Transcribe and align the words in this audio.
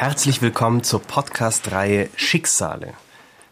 Herzlich 0.00 0.40
willkommen 0.40 0.82
zur 0.82 1.02
Podcast-Reihe 1.02 2.08
Schicksale. 2.16 2.94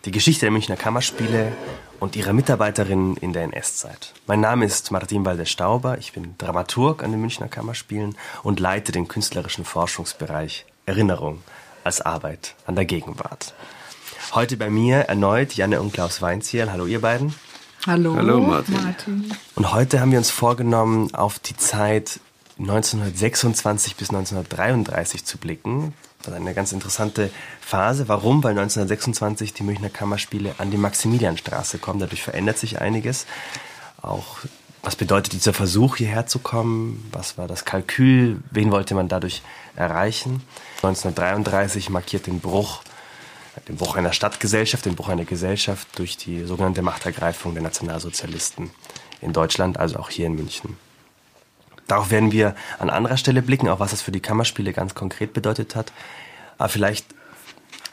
Die 0.06 0.10
Geschichte 0.10 0.46
der 0.46 0.50
Münchner 0.50 0.76
Kammerspiele 0.76 1.52
und 2.00 2.16
ihrer 2.16 2.32
Mitarbeiterinnen 2.32 3.18
in 3.18 3.34
der 3.34 3.42
NS-Zeit. 3.42 4.14
Mein 4.26 4.40
Name 4.40 4.64
ist 4.64 4.90
Martin 4.90 5.26
Walder-Stauber, 5.26 5.98
ich 5.98 6.14
bin 6.14 6.36
Dramaturg 6.38 7.02
an 7.02 7.10
den 7.10 7.20
Münchner 7.20 7.48
Kammerspielen 7.48 8.16
und 8.42 8.60
leite 8.60 8.92
den 8.92 9.08
künstlerischen 9.08 9.66
Forschungsbereich 9.66 10.64
Erinnerung 10.86 11.42
als 11.84 12.00
Arbeit 12.00 12.54
an 12.64 12.76
der 12.76 12.86
Gegenwart. 12.86 13.52
Heute 14.32 14.56
bei 14.56 14.70
mir 14.70 15.00
erneut 15.00 15.52
Janne 15.52 15.82
und 15.82 15.92
Klaus 15.92 16.22
Weinzierl. 16.22 16.72
Hallo 16.72 16.86
ihr 16.86 17.02
beiden. 17.02 17.34
Hallo, 17.86 18.16
Hallo 18.16 18.40
Martin. 18.40 18.74
Martin. 18.82 19.36
Und 19.54 19.74
heute 19.74 20.00
haben 20.00 20.12
wir 20.12 20.18
uns 20.18 20.30
vorgenommen, 20.30 21.14
auf 21.14 21.40
die 21.40 21.58
Zeit 21.58 22.20
1926 22.58 23.96
bis 23.96 24.08
1933 24.08 25.26
zu 25.26 25.36
blicken. 25.36 25.92
Das 26.18 26.34
ist 26.34 26.40
eine 26.40 26.54
ganz 26.54 26.72
interessante 26.72 27.30
Phase. 27.60 28.08
Warum? 28.08 28.42
Weil 28.42 28.52
1926 28.52 29.54
die 29.54 29.62
Münchner 29.62 29.88
Kammerspiele 29.88 30.54
an 30.58 30.70
die 30.70 30.76
Maximilianstraße 30.76 31.78
kommen. 31.78 32.00
Dadurch 32.00 32.22
verändert 32.22 32.58
sich 32.58 32.80
einiges. 32.80 33.26
Auch 34.02 34.38
was 34.82 34.96
bedeutet 34.96 35.32
dieser 35.32 35.52
Versuch, 35.52 35.96
hierher 35.96 36.26
zu 36.26 36.38
kommen? 36.38 37.08
Was 37.12 37.36
war 37.36 37.48
das 37.48 37.64
Kalkül? 37.64 38.40
Wen 38.50 38.70
wollte 38.70 38.94
man 38.94 39.08
dadurch 39.08 39.42
erreichen? 39.76 40.42
1933 40.82 41.90
markiert 41.90 42.26
den 42.26 42.40
Bruch, 42.40 42.82
den 43.66 43.76
Bruch 43.76 43.96
einer 43.96 44.12
Stadtgesellschaft, 44.12 44.86
den 44.86 44.94
Bruch 44.94 45.08
einer 45.08 45.24
Gesellschaft 45.24 45.88
durch 45.98 46.16
die 46.16 46.44
sogenannte 46.44 46.82
Machtergreifung 46.82 47.54
der 47.54 47.62
Nationalsozialisten 47.62 48.70
in 49.20 49.32
Deutschland, 49.32 49.78
also 49.78 49.98
auch 49.98 50.10
hier 50.10 50.26
in 50.26 50.36
München. 50.36 50.76
Darauf 51.88 52.10
werden 52.10 52.30
wir 52.30 52.54
an 52.78 52.90
anderer 52.90 53.16
Stelle 53.16 53.42
blicken, 53.42 53.68
auch 53.68 53.80
was 53.80 53.90
das 53.90 54.02
für 54.02 54.12
die 54.12 54.20
Kammerspiele 54.20 54.72
ganz 54.72 54.94
konkret 54.94 55.32
bedeutet 55.32 55.74
hat. 55.74 55.92
Aber 56.58 56.68
vielleicht 56.68 57.06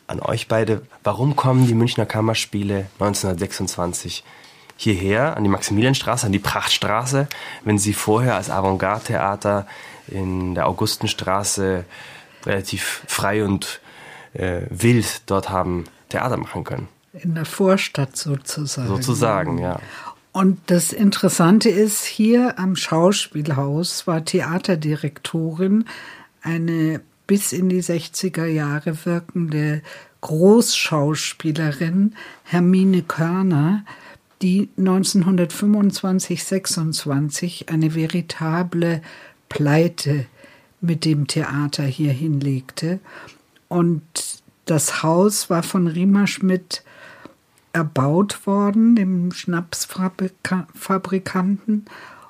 an 0.08 0.20
euch 0.20 0.48
beide, 0.48 0.84
warum 1.04 1.36
kommen 1.36 1.66
die 1.66 1.74
Münchner 1.74 2.06
Kammerspiele 2.06 2.88
1926 3.00 4.24
hierher, 4.78 5.38
an 5.38 5.44
die 5.44 5.50
Maximilianstraße, 5.50 6.26
an 6.26 6.32
die 6.32 6.40
Prachtstraße, 6.40 7.28
wenn 7.64 7.78
sie 7.78 7.94
vorher 7.94 8.36
als 8.36 8.50
Avantgarde-Theater 8.50 9.66
in 10.08 10.54
der 10.54 10.68
Augustenstraße 10.68 11.86
relativ 12.46 13.04
frei 13.08 13.44
und 13.44 13.80
äh, 14.34 14.62
wild 14.70 15.22
dort 15.28 15.50
haben 15.50 15.86
Theater 16.10 16.38
machen 16.38 16.64
können? 16.64 16.88
In 17.14 17.34
der 17.34 17.46
Vorstadt 17.46 18.18
sozusagen. 18.18 18.90
Sozusagen, 18.90 19.58
ja. 19.58 19.80
Und 20.36 20.60
das 20.66 20.92
Interessante 20.92 21.70
ist, 21.70 22.04
hier 22.04 22.60
am 22.60 22.76
Schauspielhaus 22.76 24.06
war 24.06 24.26
Theaterdirektorin 24.26 25.86
eine 26.42 27.00
bis 27.26 27.54
in 27.54 27.70
die 27.70 27.82
60er 27.82 28.44
Jahre 28.44 29.06
wirkende 29.06 29.82
Großschauspielerin 30.20 32.16
Hermine 32.44 33.04
Körner, 33.04 33.86
die 34.42 34.68
1925, 34.78 36.44
26 36.44 37.70
eine 37.70 37.96
veritable 37.96 39.02
Pleite 39.48 40.26
mit 40.82 41.06
dem 41.06 41.28
Theater 41.28 41.84
hier 41.84 42.12
hinlegte. 42.12 43.00
Und 43.70 44.04
das 44.66 45.02
Haus 45.02 45.50
war 45.50 45.64
von 45.64 45.88
Riemer 45.88 46.28
Schmidt 46.28 46.84
erbaut 47.76 48.48
worden, 48.48 48.96
dem 48.96 49.32
Schnapsfabrikanten, 49.32 51.86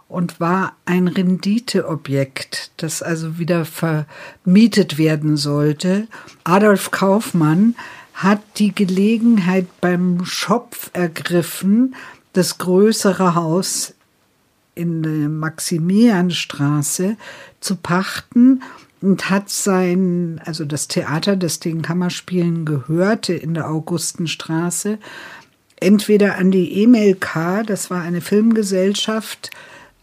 und 0.07 0.39
war 0.39 0.75
ein 0.85 1.07
Renditeobjekt, 1.07 2.71
das 2.77 3.01
also 3.01 3.39
wieder 3.39 3.66
vermietet 3.66 4.97
werden 4.97 5.35
sollte. 5.38 6.07
Adolf 6.43 6.91
Kaufmann 6.91 7.75
hat 8.13 8.41
die 8.57 8.73
Gelegenheit 8.73 9.67
beim 9.81 10.23
Schopf 10.25 10.89
ergriffen, 10.94 11.95
das 12.34 12.57
größere 12.57 13.35
Haus 13.35 13.94
in 14.73 15.03
der 15.03 15.29
Maximilianstraße 15.29 17.17
zu 17.59 17.75
pachten 17.75 18.63
und 19.05 19.29
hat 19.29 19.49
sein, 19.49 20.41
also 20.45 20.66
das 20.66 20.88
Theater, 20.88 21.35
das 21.35 21.59
den 21.59 21.83
Kammerspielen 21.83 22.66
gehörte 22.66 23.33
in 23.35 23.53
der 23.53 23.69
Augustenstraße, 23.69 24.97
entweder 25.75 26.38
an 26.38 26.49
die 26.49 26.83
EMLK, 26.83 27.63
das 27.67 27.91
war 27.91 28.01
eine 28.01 28.21
Filmgesellschaft, 28.21 29.51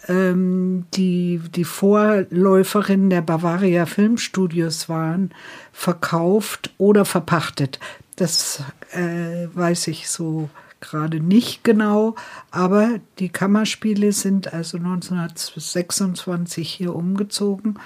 ähm, 0.06 0.84
die 0.94 1.40
die 1.52 1.64
Vorläuferin 1.64 3.10
der 3.10 3.22
Bavaria 3.22 3.86
Filmstudios 3.86 4.88
waren, 4.88 5.32
verkauft 5.72 6.72
oder 6.78 7.04
verpachtet. 7.04 7.80
Das 8.14 8.62
äh, 8.92 9.48
weiß 9.52 9.88
ich 9.88 10.08
so 10.08 10.48
gerade 10.80 11.18
nicht 11.18 11.64
genau, 11.64 12.14
aber 12.52 13.00
die 13.18 13.30
Kammerspiele 13.30 14.12
sind 14.12 14.52
also 14.52 14.78
1926 14.78 16.70
hier 16.70 16.94
umgezogen. 16.94 17.78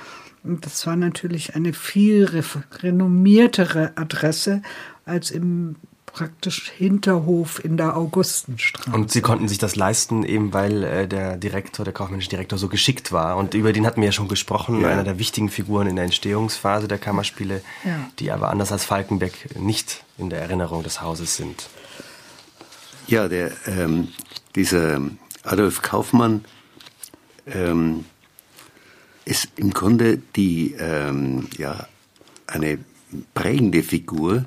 Und 0.46 0.64
das 0.64 0.86
war 0.86 0.96
natürlich 0.96 1.54
eine 1.54 1.72
viel 1.72 2.28
renommiertere 2.82 3.92
Adresse 3.96 4.62
als 5.04 5.30
im 5.30 5.76
praktisch 6.16 6.70
Hinterhof 6.70 7.62
in 7.62 7.76
der 7.76 7.94
Augustenstraße. 7.94 8.90
Und 8.90 9.12
Sie 9.12 9.20
konnten 9.20 9.48
sich 9.48 9.58
das 9.58 9.76
leisten, 9.76 10.24
eben 10.24 10.54
weil 10.54 10.82
äh, 10.82 11.06
der 11.06 11.36
Direktor, 11.36 11.84
der 11.84 11.92
kaufmännische 11.92 12.30
Direktor 12.30 12.58
so 12.58 12.68
geschickt 12.68 13.12
war. 13.12 13.36
Und 13.36 13.52
über 13.52 13.74
den 13.74 13.84
hatten 13.84 14.00
wir 14.00 14.06
ja 14.06 14.12
schon 14.12 14.26
gesprochen, 14.26 14.80
ja. 14.80 14.88
einer 14.88 15.04
der 15.04 15.18
wichtigen 15.18 15.50
Figuren 15.50 15.86
in 15.86 15.96
der 15.96 16.06
Entstehungsphase 16.06 16.88
der 16.88 16.96
Kammerspiele, 16.96 17.60
ja. 17.84 18.08
die 18.18 18.32
aber 18.32 18.48
anders 18.48 18.72
als 18.72 18.86
Falkenbeck 18.86 19.60
nicht 19.60 20.04
in 20.16 20.30
der 20.30 20.40
Erinnerung 20.40 20.82
des 20.82 21.02
Hauses 21.02 21.36
sind. 21.36 21.68
Ja, 23.08 23.28
der, 23.28 23.52
ähm, 23.66 24.08
dieser 24.54 25.02
Adolf 25.42 25.82
Kaufmann 25.82 26.46
ähm, 27.46 28.06
ist 29.26 29.48
im 29.56 29.72
Grunde 29.74 30.18
die, 30.36 30.74
ähm, 30.78 31.48
ja, 31.58 31.86
eine 32.46 32.78
prägende 33.34 33.82
Figur 33.82 34.46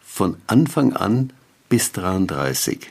von 0.00 0.36
Anfang 0.46 0.94
an 0.94 1.32
bis 1.68 1.92
33. 1.92 2.90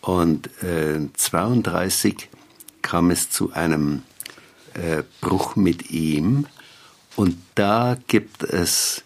Und 0.00 0.50
äh, 0.62 1.00
32 1.12 2.28
kam 2.82 3.10
es 3.10 3.30
zu 3.30 3.52
einem 3.52 4.02
äh, 4.72 5.02
Bruch 5.20 5.54
mit 5.54 5.90
ihm. 5.90 6.46
Und 7.14 7.36
da 7.54 7.96
gibt 8.06 8.42
es 8.42 9.04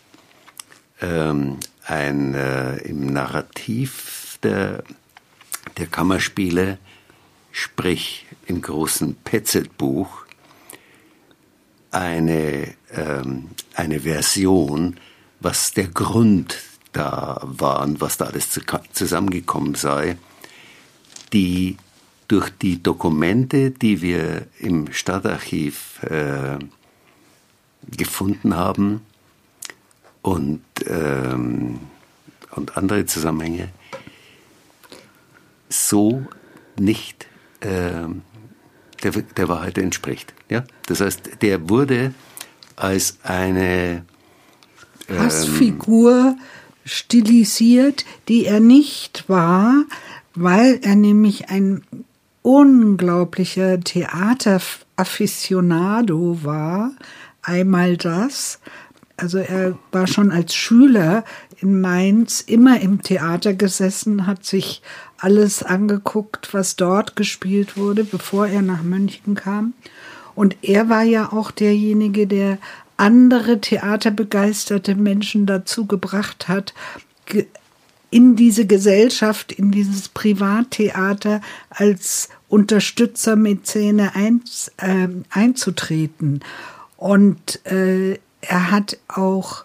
ähm, 1.00 1.58
ein, 1.84 2.34
äh, 2.34 2.76
im 2.78 3.06
Narrativ 3.06 4.38
der, 4.42 4.84
der 5.76 5.86
Kammerspiele, 5.86 6.78
sprich 7.50 8.26
im 8.46 8.62
großen 8.62 9.16
Petzet-Buch, 9.16 10.27
eine, 11.90 12.74
ähm, 12.92 13.50
eine 13.74 14.00
Version, 14.00 14.96
was 15.40 15.72
der 15.72 15.88
Grund 15.88 16.58
da 16.92 17.40
waren, 17.42 18.00
was 18.00 18.16
da 18.16 18.26
alles 18.26 18.48
zusammengekommen 18.92 19.74
sei, 19.74 20.16
die 21.32 21.76
durch 22.28 22.50
die 22.50 22.82
Dokumente, 22.82 23.70
die 23.70 24.02
wir 24.02 24.46
im 24.58 24.92
Stadtarchiv 24.92 26.02
äh, 26.02 26.58
gefunden 27.96 28.56
haben 28.56 29.00
und, 30.22 30.62
ähm, 30.86 31.80
und 32.50 32.76
andere 32.76 33.06
Zusammenhänge, 33.06 33.70
so 35.70 36.26
nicht 36.78 37.26
äh, 37.60 38.06
der, 39.02 39.12
der 39.12 39.48
Wahrheit 39.48 39.78
entspricht. 39.78 40.34
Ja? 40.48 40.64
Das 40.86 41.00
heißt, 41.00 41.42
der 41.42 41.68
wurde 41.68 42.14
als 42.76 43.18
eine 43.22 44.04
ähm, 45.08 45.18
Hassfigur 45.18 46.36
stilisiert, 46.84 48.04
die 48.28 48.46
er 48.46 48.60
nicht 48.60 49.24
war, 49.28 49.82
weil 50.34 50.78
er 50.82 50.94
nämlich 50.96 51.50
ein 51.50 51.82
unglaublicher 52.42 53.80
Theaterafficionado 53.80 56.38
war. 56.42 56.92
Einmal 57.42 57.96
das. 57.96 58.60
Also 59.16 59.38
er 59.38 59.78
war 59.90 60.06
schon 60.06 60.30
als 60.30 60.54
Schüler 60.54 61.24
in 61.60 61.80
Mainz 61.80 62.40
immer 62.40 62.80
im 62.80 63.02
Theater 63.02 63.54
gesessen, 63.54 64.26
hat 64.26 64.44
sich 64.44 64.82
alles 65.18 65.62
angeguckt, 65.62 66.54
was 66.54 66.76
dort 66.76 67.16
gespielt 67.16 67.76
wurde, 67.76 68.04
bevor 68.04 68.46
er 68.46 68.62
nach 68.62 68.82
München 68.82 69.34
kam. 69.34 69.74
Und 70.34 70.56
er 70.62 70.88
war 70.88 71.02
ja 71.02 71.32
auch 71.32 71.50
derjenige, 71.50 72.26
der 72.26 72.58
andere 72.96 73.60
theaterbegeisterte 73.60 74.94
Menschen 74.94 75.46
dazu 75.46 75.86
gebracht 75.86 76.48
hat, 76.48 76.74
in 78.10 78.36
diese 78.36 78.66
Gesellschaft, 78.66 79.52
in 79.52 79.70
dieses 79.70 80.08
Privattheater 80.08 81.40
als 81.70 82.28
Unterstützer, 82.48 83.36
Mäzene 83.36 84.14
ein, 84.14 84.42
äh, 84.78 85.08
einzutreten. 85.30 86.40
Und 86.96 87.64
äh, 87.66 88.18
er 88.40 88.70
hat 88.70 88.98
auch 89.08 89.64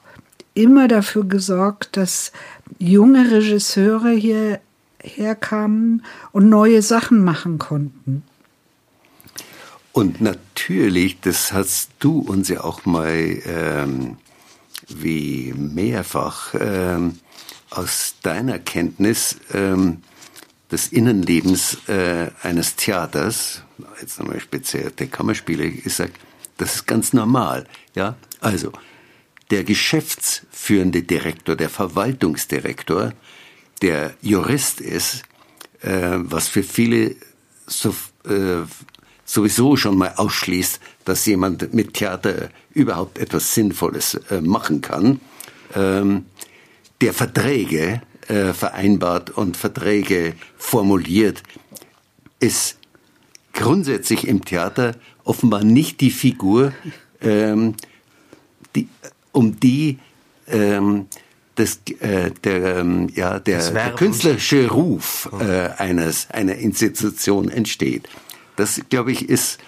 immer 0.54 0.88
dafür 0.88 1.24
gesorgt, 1.26 1.96
dass 1.98 2.32
junge 2.80 3.32
Regisseure 3.32 4.12
hierher 4.12 4.60
kamen 5.36 6.04
und 6.32 6.50
neue 6.50 6.82
Sachen 6.82 7.24
machen 7.24 7.60
konnten. 7.60 8.24
Und 9.92 10.22
natürlich, 10.22 11.20
das 11.22 11.54
hast 11.54 11.92
du 12.00 12.20
uns 12.20 12.50
ja 12.50 12.64
auch 12.64 12.86
mal 12.86 13.42
ähm, 13.46 14.18
wie 14.88 15.54
mehrfach 15.54 16.56
ähm, 16.60 17.20
aus 17.70 18.16
deiner 18.24 18.60
Kenntnis 18.60 19.38
ähm, 19.54 20.02
des 20.72 20.88
Innenlebens 20.88 21.78
äh, 21.88 22.32
eines 22.42 22.76
Theaters, 22.76 23.62
jetzt 24.02 24.20
nochmal 24.20 24.40
speziell 24.40 24.90
der 24.90 25.08
Kammerspiele, 25.08 25.70
gesagt, 25.70 26.20
das 26.58 26.76
ist 26.76 26.88
ganz 26.88 27.14
normal. 27.14 27.68
Ja, 27.94 28.16
also 28.40 28.72
der 29.52 29.64
geschäftsführende 29.64 31.04
Direktor, 31.04 31.56
der 31.56 31.70
Verwaltungsdirektor, 31.70 33.14
der 33.84 34.14
Jurist 34.22 34.80
ist, 34.82 35.24
äh, 35.82 36.18
was 36.18 36.48
für 36.48 36.64
viele 36.64 37.16
so, 37.68 37.94
äh, 38.26 38.64
sowieso 39.26 39.76
schon 39.76 39.98
mal 39.98 40.14
ausschließt, 40.16 40.80
dass 41.06 41.26
jemand 41.26 41.74
mit 41.74 41.94
Theater 41.94 42.50
überhaupt 42.74 43.18
etwas 43.18 43.54
Sinnvolles 43.54 44.16
äh, 44.32 44.40
machen 44.40 44.80
kann, 44.80 45.20
ähm, 45.76 46.26
der 47.02 47.14
Verträge 47.14 48.02
äh, 48.30 48.54
vereinbart 48.54 49.32
und 49.32 49.58
Verträge 49.58 50.36
formuliert, 50.58 51.44
ist 52.40 52.78
grundsätzlich 53.52 54.28
im 54.28 54.46
Theater 54.46 54.96
offenbar 55.26 55.66
nicht 55.66 56.00
die 56.00 56.12
Figur, 56.12 56.74
ähm, 57.22 57.76
die, 58.76 58.88
um 59.34 59.60
die 59.60 60.00
ähm, 60.48 61.08
das, 61.56 61.80
äh, 62.00 62.32
der, 62.44 62.78
ähm, 62.78 63.10
ja, 63.14 63.40
der, 63.40 63.72
der 63.72 63.92
künstlerische 63.92 64.70
Ruf 64.70 65.30
äh, 65.40 65.70
eines, 65.78 66.30
einer 66.32 66.56
Institution 66.56 67.50
entsteht. 67.50 68.10
Das, 68.56 68.82
glaube 68.90 69.12
ich, 69.12 69.30
ist 69.30 69.60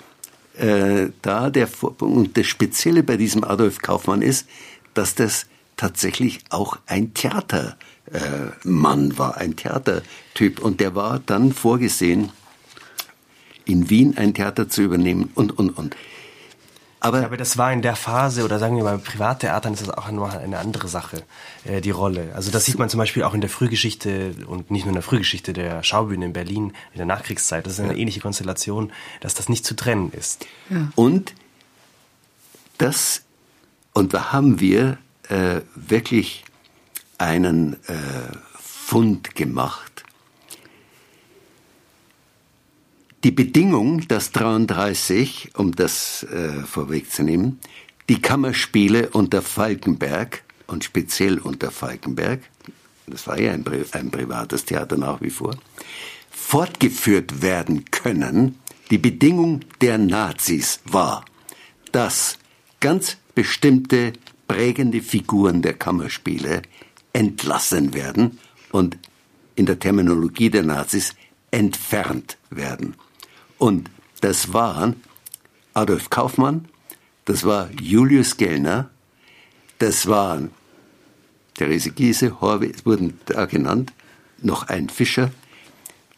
äh, 0.58 1.10
da 1.22 1.50
der. 1.50 1.68
Und 2.00 2.38
das 2.38 2.48
Spezielle 2.48 3.04
bei 3.04 3.18
diesem 3.18 3.44
Adolf 3.44 3.80
Kaufmann 3.80 4.22
ist, 4.22 4.48
dass 4.94 5.16
das 5.16 5.46
tatsächlich 5.78 6.40
auch 6.50 6.78
ein 6.86 7.14
Theatermann 7.14 9.12
äh, 9.12 9.18
war, 9.18 9.38
ein 9.38 9.56
Theatertyp. 9.56 10.60
Und 10.60 10.80
der 10.80 10.96
war 10.96 11.20
dann 11.26 11.54
vorgesehen, 11.54 12.32
in 13.66 13.90
Wien 13.90 14.18
ein 14.18 14.34
Theater 14.34 14.70
zu 14.70 14.84
übernehmen 14.84 15.32
und, 15.36 15.58
und, 15.58 15.72
und. 15.72 15.96
Aber, 17.06 17.24
aber 17.24 17.38
das 17.38 17.56
war 17.56 17.72
in 17.72 17.84
der 17.84 17.96
Phase, 17.96 18.44
oder 18.44 18.58
sagen 18.58 18.78
wir 18.78 18.84
mal, 18.84 18.98
Privattheatern 18.98 19.74
ist 19.74 19.82
das 19.82 19.92
auch 19.92 20.10
nur 20.10 20.32
eine 20.32 20.58
andere 20.58 20.88
Sache, 20.88 21.22
äh, 21.64 21.80
die 21.80 21.92
Rolle. 21.92 22.32
Also 22.34 22.50
das 22.50 22.66
sieht 22.66 22.80
man 22.80 22.90
zum 22.90 22.98
Beispiel 22.98 23.22
auch 23.22 23.36
in 23.36 23.42
der 23.42 23.50
Frühgeschichte 23.52 24.34
und 24.48 24.72
nicht 24.72 24.86
nur 24.86 24.90
in 24.90 24.96
der 24.96 25.04
Frühgeschichte 25.04 25.54
der 25.54 25.84
Schaubühne 25.84 26.26
in 26.26 26.34
Berlin 26.34 26.74
in 26.94 26.98
der 26.98 27.06
Nachkriegszeit. 27.06 27.68
Das 27.68 27.74
ist 27.74 27.80
eine 27.80 27.94
ja. 27.94 28.00
ähnliche 28.00 28.22
Konstellation, 28.22 28.92
dass 29.22 29.36
das 29.36 29.50
nicht 29.50 29.68
zu 29.68 29.76
trennen 29.76 30.12
ist. 30.14 30.48
Ja. 30.72 30.92
Und 30.96 31.36
das, 32.80 33.22
und 33.94 34.16
da 34.16 34.32
haben 34.34 34.60
wir 34.60 34.98
äh, 35.30 35.62
wirklich 35.76 36.44
einen 37.20 37.74
äh, 37.86 37.94
Fund 38.60 39.36
gemacht 39.36 39.95
Die 43.26 43.32
Bedingung, 43.32 44.08
dass 44.08 44.32
33, 44.34 45.54
um 45.58 45.72
das 45.72 46.22
äh, 46.32 46.62
vorwegzunehmen, 46.64 47.60
die 48.08 48.22
Kammerspiele 48.22 49.10
unter 49.10 49.42
Falkenberg 49.42 50.44
und 50.68 50.84
speziell 50.84 51.40
unter 51.40 51.72
Falkenberg, 51.72 52.42
das 53.08 53.26
war 53.26 53.40
ja 53.40 53.54
ein, 53.54 53.66
ein 53.94 54.12
privates 54.12 54.66
Theater 54.66 54.98
nach 54.98 55.22
wie 55.22 55.32
vor, 55.32 55.56
fortgeführt 56.30 57.42
werden 57.42 57.86
können, 57.90 58.60
die 58.92 59.00
Bedingung 59.00 59.62
der 59.82 59.98
Nazis 59.98 60.82
war, 60.86 61.26
dass 61.92 62.38
ganz 62.80 63.18
bestimmte 63.34 64.14
prägende 64.48 65.02
Figuren 65.02 65.64
der 65.64 65.74
Kammerspiele 65.74 66.62
entlassen 67.12 67.96
werden 67.96 68.38
und 68.72 69.00
in 69.56 69.66
der 69.66 69.80
Terminologie 69.80 70.52
der 70.52 70.62
Nazis 70.62 71.16
entfernt 71.50 72.38
werden. 72.52 72.94
Und 73.58 73.90
das 74.22 74.54
waren 74.54 75.02
Adolf 75.74 76.10
Kaufmann, 76.10 76.68
das 77.26 77.44
war 77.44 77.70
Julius 77.82 78.38
Gellner, 78.38 78.90
das 79.80 80.08
waren 80.08 80.52
Therese 81.56 81.92
Giese, 81.92 82.42
Horwitz 82.42 82.86
wurden 82.86 83.20
da 83.26 83.46
genannt, 83.46 83.94
noch 84.42 84.68
ein 84.68 84.90
Fischer. 84.90 85.32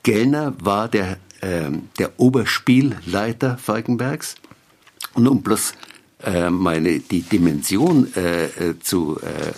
Gellner 0.03 0.53
war 0.59 0.87
der, 0.87 1.17
äh, 1.41 1.69
der 1.99 2.19
Oberspielleiter 2.19 3.57
Falkenbergs. 3.57 4.35
Und 5.13 5.27
um 5.27 5.41
bloß 5.41 5.73
äh, 6.23 6.49
meine, 6.49 6.99
die 6.99 7.21
Dimension 7.21 8.13
äh, 8.15 8.45
äh 8.45 8.79
zu, 8.79 9.19
äh, 9.21 9.53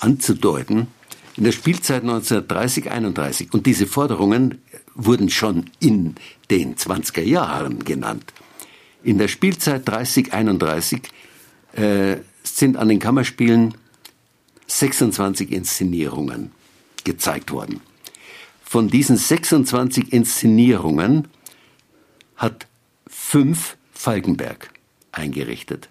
anzudeuten, 0.00 0.88
in 1.36 1.44
der 1.44 1.52
Spielzeit 1.52 2.04
1930-31, 2.04 3.52
und 3.52 3.66
diese 3.66 3.86
Forderungen 3.86 4.60
wurden 4.94 5.30
schon 5.30 5.70
in 5.78 6.16
den 6.50 6.74
20er 6.74 7.22
Jahren 7.22 7.84
genannt. 7.84 8.32
In 9.02 9.18
der 9.18 9.28
Spielzeit 9.28 9.88
30-31 9.88 11.02
äh, 11.74 12.16
sind 12.42 12.76
an 12.76 12.88
den 12.88 12.98
Kammerspielen 12.98 13.74
26 14.66 15.50
Inszenierungen 15.50 16.52
gezeigt 17.04 17.50
worden. 17.50 17.80
Von 18.62 18.88
diesen 18.88 19.16
26 19.16 20.12
Inszenierungen 20.12 21.28
hat 22.36 22.66
fünf 23.06 23.76
Falkenberg 23.92 24.70
eingerichtet. 25.12 25.88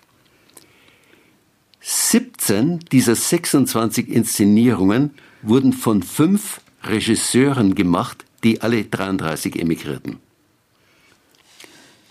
17 1.81 2.79
dieser 2.91 3.15
26 3.15 4.07
Inszenierungen 4.09 5.13
wurden 5.41 5.73
von 5.73 6.03
fünf 6.03 6.61
Regisseuren 6.83 7.75
gemacht, 7.75 8.25
die 8.43 8.61
alle 8.61 8.85
33 8.85 9.59
emigrierten. 9.59 10.19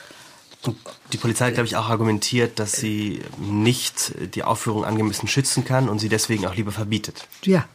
Die 1.14 1.18
Polizei 1.18 1.48
hat, 1.48 1.54
glaube 1.54 1.68
ich, 1.68 1.78
auch 1.78 1.90
argumentiert, 1.90 2.60
dass 2.60 2.74
sie 2.74 3.22
nicht 3.38 4.14
die 4.36 4.44
Aufführung 4.44 4.84
angemessen 4.84 5.28
schützen 5.28 5.64
kann 5.64 5.88
und 5.88 6.00
sie 6.00 6.10
deswegen 6.10 6.46
auch 6.46 6.56
lieber 6.56 6.72
verbietet. 6.72 7.28
Ja. 7.46 7.66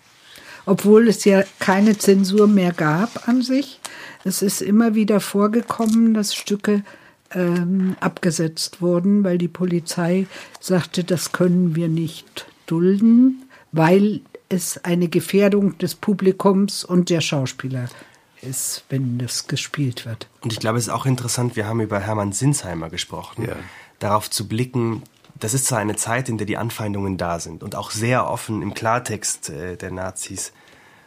obwohl 0.66 1.08
es 1.08 1.24
ja 1.24 1.44
keine 1.58 1.98
Zensur 1.98 2.46
mehr 2.46 2.72
gab 2.72 3.28
an 3.28 3.42
sich. 3.42 3.80
Es 4.24 4.40
ist 4.42 4.62
immer 4.62 4.94
wieder 4.94 5.20
vorgekommen, 5.20 6.14
dass 6.14 6.34
Stücke 6.34 6.82
ähm, 7.32 7.96
abgesetzt 8.00 8.80
wurden, 8.80 9.24
weil 9.24 9.38
die 9.38 9.48
Polizei 9.48 10.26
sagte, 10.60 11.04
das 11.04 11.32
können 11.32 11.74
wir 11.74 11.88
nicht 11.88 12.46
dulden, 12.66 13.42
weil 13.72 14.20
es 14.54 14.82
eine 14.84 15.08
Gefährdung 15.08 15.76
des 15.78 15.94
Publikums 15.94 16.84
und 16.84 17.11
der 17.11 17.20
Schauspieler 17.20 17.88
ist, 18.40 18.84
wenn 18.88 19.18
das 19.18 19.46
gespielt 19.46 20.06
wird. 20.06 20.28
Und 20.40 20.52
ich 20.52 20.61
glaube, 20.61 20.78
es 20.78 20.87
ist 20.87 20.92
auch 20.92 21.06
interessant, 21.06 21.56
wir 21.56 21.66
haben 21.66 21.80
über 21.80 22.00
Hermann 22.00 22.32
Sinsheimer 22.32 22.90
gesprochen, 22.90 23.46
ja. 23.46 23.56
darauf 23.99 24.30
zu 24.30 24.49
blicken, 24.49 25.02
das 25.40 25.54
ist 25.54 25.66
zwar 25.66 25.78
eine 25.78 25.96
Zeit, 25.96 26.28
in 26.28 26.38
der 26.38 26.46
die 26.46 26.56
Anfeindungen 26.56 27.16
da 27.16 27.40
sind 27.40 27.62
und 27.62 27.75
auch 27.75 27.90
sehr 27.90 28.28
offen 28.30 28.62
im 28.62 28.75
Klartext 28.75 29.50
äh, 29.50 29.76
der 29.76 29.90
Nazis 29.90 30.52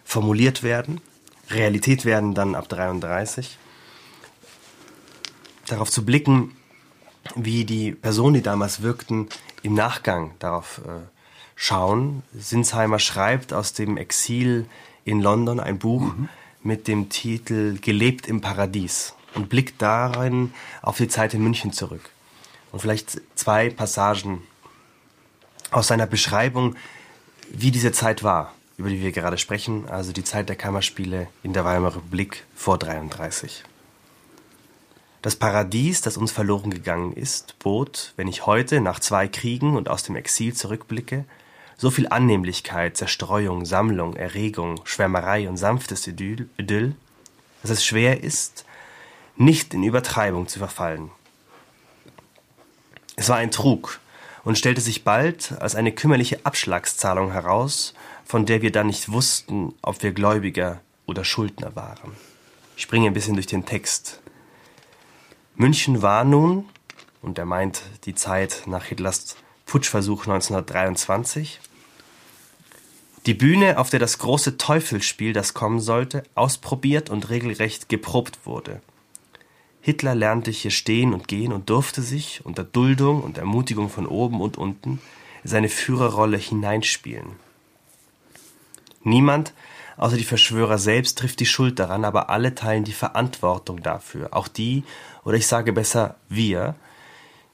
formuliert 0.03 0.63
werden, 0.63 1.01
Realität 1.49 2.05
werden 2.05 2.33
dann 2.33 2.55
ab 2.55 2.67
33. 2.67 3.57
Darauf 5.67 5.89
zu 5.89 6.05
blicken, 6.05 6.55
wie 7.35 7.65
die 7.65 7.91
Personen, 7.91 8.35
die 8.35 8.41
damals 8.41 8.81
wirkten, 8.81 9.27
im 9.63 9.73
Nachgang 9.73 10.31
darauf 10.39 10.81
äh, 10.85 11.16
schauen. 11.57 12.23
Sinsheimer 12.33 12.99
schreibt 12.99 13.51
aus 13.51 13.73
dem 13.73 13.97
Exil 13.97 14.67
in 15.03 15.19
London 15.21 15.59
ein 15.59 15.79
Buch 15.79 16.15
mhm. 16.15 16.29
mit 16.63 16.87
dem 16.87 17.09
Titel 17.09 17.77
Gelebt 17.79 18.27
im 18.27 18.39
Paradies 18.39 19.15
und 19.33 19.49
blickt 19.49 19.81
darin 19.81 20.53
auf 20.81 20.97
die 20.97 21.09
Zeit 21.09 21.33
in 21.33 21.43
München 21.43 21.73
zurück. 21.73 22.09
Und 22.71 22.79
vielleicht 22.79 23.21
zwei 23.35 23.69
Passagen 23.69 24.43
aus 25.71 25.87
seiner 25.87 26.07
Beschreibung, 26.07 26.75
wie 27.49 27.71
diese 27.71 27.91
Zeit 27.91 28.23
war, 28.23 28.53
über 28.77 28.89
die 28.89 29.01
wir 29.01 29.11
gerade 29.11 29.37
sprechen, 29.37 29.89
also 29.89 30.13
die 30.13 30.23
Zeit 30.23 30.49
der 30.49 30.55
Kammerspiele 30.55 31.27
in 31.43 31.53
der 31.53 31.65
Weimarer 31.65 31.97
Republik 31.97 32.45
vor 32.55 32.77
33. 32.77 33.63
Das 35.23 35.35
Paradies, 35.35 36.01
das 36.01 36.17
uns 36.17 36.31
verloren 36.31 36.69
gegangen 36.69 37.13
ist, 37.13 37.57
bot, 37.59 38.13
wenn 38.15 38.27
ich 38.27 38.45
heute 38.45 38.79
nach 38.79 38.99
zwei 38.99 39.27
Kriegen 39.27 39.75
und 39.75 39.89
aus 39.89 40.03
dem 40.03 40.15
Exil 40.15 40.53
zurückblicke, 40.53 41.25
so 41.77 41.91
viel 41.91 42.07
Annehmlichkeit, 42.07 42.97
Zerstreuung, 42.97 43.65
Sammlung, 43.65 44.15
Erregung, 44.15 44.81
Schwärmerei 44.83 45.47
und 45.47 45.57
sanftes 45.57 46.07
Idyll, 46.07 46.95
dass 47.61 47.71
es 47.71 47.85
schwer 47.85 48.23
ist, 48.23 48.65
nicht 49.35 49.73
in 49.73 49.83
Übertreibung 49.83 50.47
zu 50.47 50.57
verfallen. 50.57 51.11
Es 53.15 53.29
war 53.29 53.37
ein 53.37 53.51
Trug 53.51 53.99
und 54.43 54.57
stellte 54.57 54.81
sich 54.81 55.03
bald 55.03 55.53
als 55.59 55.75
eine 55.75 55.91
kümmerliche 55.91 56.45
Abschlagszahlung 56.45 57.31
heraus, 57.31 57.93
von 58.25 58.45
der 58.45 58.61
wir 58.61 58.71
dann 58.71 58.87
nicht 58.87 59.11
wussten, 59.11 59.73
ob 59.81 60.01
wir 60.03 60.11
Gläubiger 60.11 60.81
oder 61.05 61.23
Schuldner 61.23 61.75
waren. 61.75 62.15
Ich 62.75 62.83
springe 62.83 63.07
ein 63.07 63.13
bisschen 63.13 63.35
durch 63.35 63.47
den 63.47 63.65
Text. 63.65 64.19
München 65.55 66.01
war 66.01 66.23
nun, 66.23 66.69
und 67.21 67.37
er 67.37 67.45
meint 67.45 67.81
die 68.05 68.15
Zeit 68.15 68.63
nach 68.67 68.85
Hitlers 68.85 69.35
Putschversuch 69.65 70.27
1923, 70.27 71.59
die 73.25 73.33
Bühne, 73.33 73.77
auf 73.77 73.89
der 73.89 73.99
das 73.99 74.19
große 74.19 74.57
Teufelsspiel, 74.57 75.33
das 75.33 75.53
kommen 75.53 75.79
sollte, 75.79 76.23
ausprobiert 76.35 77.09
und 77.09 77.29
regelrecht 77.29 77.89
geprobt 77.89 78.39
wurde. 78.45 78.81
Hitler 79.81 80.15
lernte 80.15 80.51
hier 80.51 80.71
stehen 80.71 81.13
und 81.13 81.27
gehen 81.27 81.53
und 81.53 81.69
durfte 81.69 82.01
sich, 82.01 82.41
unter 82.45 82.63
Duldung 82.63 83.21
und 83.21 83.37
Ermutigung 83.37 83.89
von 83.89 84.05
oben 84.05 84.41
und 84.41 84.57
unten, 84.57 85.01
seine 85.43 85.69
Führerrolle 85.69 86.37
hineinspielen. 86.37 87.37
Niemand, 89.03 89.53
außer 89.95 90.17
die 90.17 90.25
Verschwörer 90.25 90.77
selbst, 90.77 91.17
trifft 91.17 91.39
die 91.39 91.45
Schuld 91.45 91.79
daran, 91.79 92.03
aber 92.03 92.29
alle 92.29 92.53
teilen 92.53 92.83
die 92.83 92.91
Verantwortung 92.91 93.81
dafür. 93.81 94.33
Auch 94.33 94.49
die, 94.49 94.83
oder 95.23 95.37
ich 95.37 95.47
sage 95.47 95.71
besser 95.71 96.15
wir, 96.27 96.75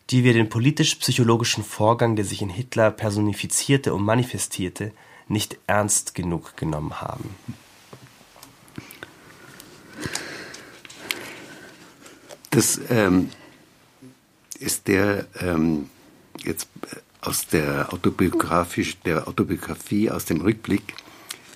die 0.10 0.24
wir 0.24 0.34
den 0.34 0.50
politisch-psychologischen 0.50 1.64
Vorgang, 1.64 2.16
der 2.16 2.26
sich 2.26 2.42
in 2.42 2.50
Hitler 2.50 2.92
personifizierte 2.92 3.94
und 3.94 4.04
manifestierte, 4.04 4.92
nicht 5.28 5.58
ernst 5.68 6.16
genug 6.16 6.58
genommen 6.58 7.02
haben. 7.02 7.36
Das 12.50 12.80
ähm, 12.90 13.30
ist 14.60 14.88
der 14.88 15.26
ähm, 15.40 15.90
jetzt 16.44 16.68
aus 17.22 17.48
der, 17.48 17.92
autobiografisch, 17.94 19.00
der 19.00 19.28
Autobiografie, 19.28 20.12
aus 20.12 20.26
dem 20.26 20.42
Rückblick, 20.42 20.96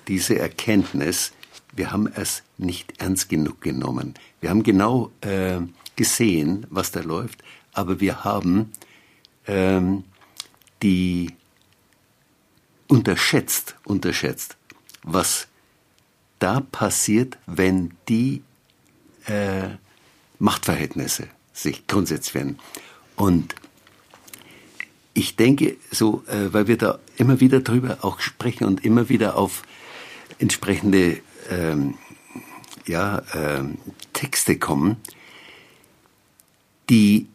diese 0.08 0.38
Erkenntnis, 0.38 1.32
wir 1.76 1.92
haben 1.92 2.06
es 2.06 2.42
nicht 2.56 3.00
ernst 3.00 3.28
genug 3.28 3.60
genommen. 3.60 4.14
Wir 4.40 4.50
haben 4.50 4.62
genau 4.62 5.12
äh, 5.20 5.60
gesehen, 5.94 6.66
was 6.70 6.90
da 6.90 7.00
läuft, 7.00 7.44
aber 7.72 8.00
wir 8.00 8.24
haben 8.24 8.72
ähm, 9.46 10.04
die 10.82 11.30
unterschätzt, 12.88 13.76
unterschätzt, 13.84 14.56
was 15.02 15.46
da 16.38 16.60
passiert, 16.60 17.38
wenn 17.46 17.94
die 18.08 18.42
äh, 19.26 19.68
Machtverhältnisse 20.38 21.28
sich 21.52 21.86
grundsätzlich 21.86 22.34
werden. 22.34 22.58
Und 23.16 23.54
ich 25.14 25.36
denke, 25.36 25.76
so, 25.90 26.22
äh, 26.28 26.52
weil 26.52 26.68
wir 26.68 26.78
da 26.78 26.98
immer 27.16 27.40
wieder 27.40 27.60
drüber 27.60 27.98
auch 28.02 28.20
sprechen 28.20 28.64
und 28.64 28.84
immer 28.84 29.08
wieder 29.08 29.36
auf 29.36 29.62
entsprechende 30.38 31.20
ähm, 31.50 31.94
ja, 32.86 33.22
ähm, 33.34 33.78
Texte 34.12 34.58
kommen, 34.58 34.96
die 36.88 37.26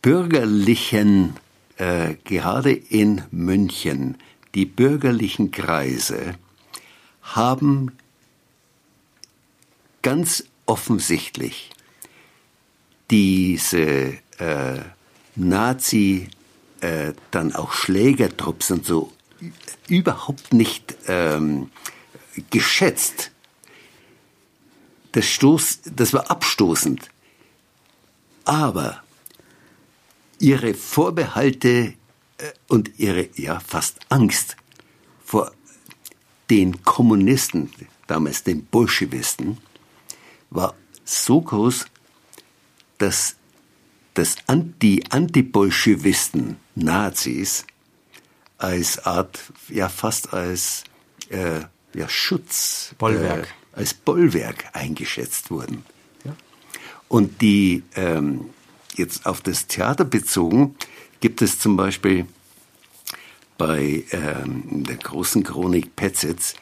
bürgerlichen 0.00 1.34
äh, 1.78 2.16
gerade 2.24 2.72
in 2.72 3.22
München, 3.30 4.18
die 4.54 4.66
bürgerlichen 4.66 5.50
Kreise 5.50 6.34
haben 7.22 7.92
ganz 10.02 10.44
offensichtlich 10.66 11.70
diese 13.10 14.18
äh, 14.38 14.80
Nazi, 15.36 16.28
äh, 16.80 17.12
dann 17.30 17.54
auch 17.54 17.72
Schlägertrupps 17.72 18.70
und 18.70 18.84
so 18.84 19.12
überhaupt 19.88 20.52
nicht 20.52 20.96
ähm, 21.06 21.70
geschätzt. 22.50 23.30
Das, 25.12 25.26
Stoß, 25.26 25.80
das 25.94 26.12
war 26.12 26.30
abstoßend. 26.30 27.08
Aber 28.44 29.02
ihre 30.38 30.74
Vorbehalte 30.74 31.94
äh, 32.38 32.52
und 32.68 32.98
ihre 32.98 33.28
ja 33.34 33.60
fast 33.60 34.00
Angst 34.08 34.56
vor 35.24 35.52
den 36.50 36.82
Kommunisten, 36.82 37.70
damals 38.06 38.42
den 38.42 38.64
Bolschewisten, 38.64 39.58
war 40.50 40.74
so 41.04 41.40
groß, 41.40 41.86
dass 42.98 43.36
das 44.14 44.36
die 44.82 45.10
Antibolschewisten, 45.10 46.56
Nazis, 46.74 47.64
als 48.56 48.98
Art, 49.04 49.38
ja 49.68 49.88
fast 49.88 50.32
als 50.32 50.84
äh, 51.30 51.60
ja, 51.94 52.08
Schutz, 52.08 52.94
Bollwerk. 52.98 53.46
Äh, 53.46 53.78
als 53.78 53.94
Bollwerk 53.94 54.70
eingeschätzt 54.72 55.50
wurden. 55.50 55.84
Ja? 56.24 56.34
Und 57.06 57.40
die 57.40 57.84
ähm, 57.94 58.50
jetzt 58.98 59.26
auf 59.26 59.40
das 59.40 59.66
Theater 59.66 60.04
bezogen, 60.04 60.74
gibt 61.20 61.42
es 61.42 61.58
zum 61.58 61.76
Beispiel 61.76 62.26
bei 63.56 64.04
ähm, 64.12 64.84
der 64.84 64.96
großen 64.96 65.42
Chronik 65.42 65.96
Petzitz 65.96 66.54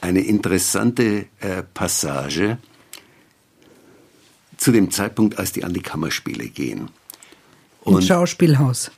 eine 0.00 0.20
interessante 0.20 1.26
äh, 1.40 1.62
Passage 1.74 2.58
zu 4.56 4.72
dem 4.72 4.90
Zeitpunkt, 4.90 5.38
als 5.38 5.52
die 5.52 5.64
an 5.64 5.74
die 5.74 5.82
Kammerspiele 5.82 6.48
gehen. 6.48 6.90
Und 7.82 7.96
Im 7.96 8.02
Schauspielhaus. 8.02 8.90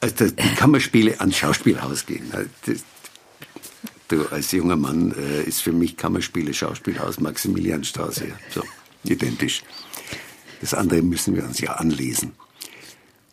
Als 0.00 0.14
die 0.14 0.54
Kammerspiele 0.56 1.20
ans 1.20 1.36
Schauspielhaus 1.36 2.06
gehen. 2.06 2.32
Du, 4.08 4.26
als 4.28 4.52
junger 4.52 4.76
Mann 4.76 5.12
äh, 5.12 5.42
ist 5.42 5.60
für 5.60 5.72
mich 5.72 5.96
Kammerspiele, 5.96 6.54
Schauspielhaus, 6.54 7.20
Maximilianstraße. 7.20 8.32
So, 8.50 8.62
identisch. 9.04 9.62
Das 10.60 10.74
andere 10.74 11.02
müssen 11.02 11.34
wir 11.36 11.44
uns 11.44 11.60
ja 11.60 11.72
anlesen. 11.72 12.32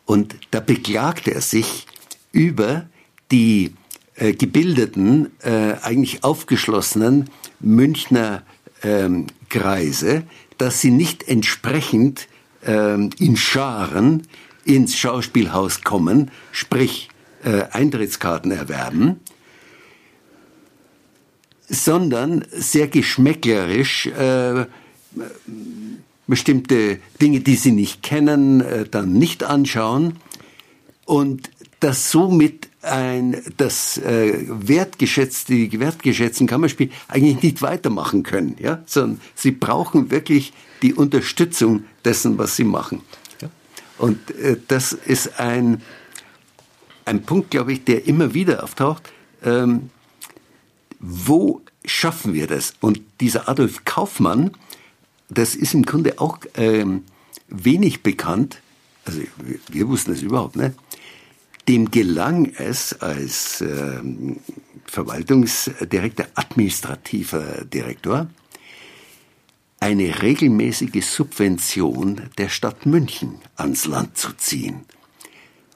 Und 0.05 0.35
da 0.51 0.59
beklagte 0.59 1.33
er 1.33 1.41
sich 1.41 1.87
über 2.31 2.87
die 3.31 3.73
äh, 4.15 4.33
gebildeten, 4.33 5.31
äh, 5.41 5.73
eigentlich 5.81 6.23
aufgeschlossenen 6.23 7.29
Münchner 7.59 8.43
ähm, 8.83 9.27
Kreise, 9.49 10.23
dass 10.57 10.81
sie 10.81 10.91
nicht 10.91 11.27
entsprechend 11.27 12.27
ähm, 12.65 13.09
in 13.17 13.35
Scharen 13.35 14.27
ins 14.63 14.95
Schauspielhaus 14.97 15.81
kommen, 15.81 16.31
sprich 16.51 17.09
äh, 17.43 17.63
Eintrittskarten 17.71 18.51
erwerben. 18.51 19.19
sondern 21.67 22.45
sehr 22.51 22.87
geschmäcklerisch 22.87 24.05
äh, 24.07 24.65
bestimmte 26.27 26.99
Dinge, 27.21 27.39
die 27.41 27.55
sie 27.55 27.71
nicht 27.71 28.01
kennen, 28.03 28.61
äh, 28.61 28.85
dann 28.89 29.13
nicht 29.13 29.43
anschauen 29.43 30.17
und 31.05 31.49
das 31.79 32.11
somit 32.11 32.69
ein 32.81 33.41
das 33.57 33.97
äh, 33.97 34.45
wertgeschätzte, 34.47 35.53
die 35.53 35.79
wertgeschätzten 35.79 36.47
Kammerspiel 36.47 36.91
eigentlich 37.07 37.41
nicht 37.41 37.61
weitermachen 37.61 38.23
können, 38.23 38.55
ja, 38.59 38.83
sondern 38.85 39.21
sie 39.33 39.51
brauchen 39.51 40.11
wirklich 40.11 40.53
die 40.81 40.93
Unterstützung 40.93 41.85
dessen, 42.03 42.37
was 42.37 42.55
sie 42.55 42.63
machen. 42.63 43.01
Ja? 43.41 43.49
Und 43.97 44.31
äh, 44.31 44.57
das 44.67 44.93
ist 44.93 45.39
ein 45.39 45.81
ein 47.05 47.21
Punkt, 47.21 47.51
glaube 47.51 47.71
ich, 47.71 47.83
der 47.83 48.07
immer 48.07 48.33
wieder 48.33 48.63
auftaucht. 48.63 49.11
Ähm, 49.43 49.89
wo 50.99 51.61
schaffen 51.85 52.33
wir 52.33 52.47
das? 52.47 52.73
Und 52.81 52.99
dieser 53.21 53.47
Adolf 53.47 53.85
Kaufmann, 53.85 54.51
das 55.29 55.55
ist 55.55 55.73
im 55.73 55.83
Grunde 55.83 56.19
auch 56.19 56.39
ähm, 56.55 57.03
wenig 57.47 58.03
bekannt. 58.03 58.61
Also 59.05 59.21
wir, 59.37 59.59
wir 59.69 59.87
wussten 59.87 60.11
das 60.11 60.21
überhaupt 60.21 60.55
nicht. 60.55 60.73
Dem 61.67 61.89
gelang 61.89 62.51
es 62.57 62.99
als 63.01 63.61
ähm, 63.61 64.37
Verwaltungsdirektor, 64.85 66.27
administrativer 66.35 67.65
Direktor, 67.65 68.27
eine 69.79 70.21
regelmäßige 70.21 71.05
Subvention 71.05 72.29
der 72.37 72.49
Stadt 72.49 72.85
München 72.85 73.39
ans 73.55 73.85
Land 73.85 74.17
zu 74.17 74.33
ziehen. 74.33 74.85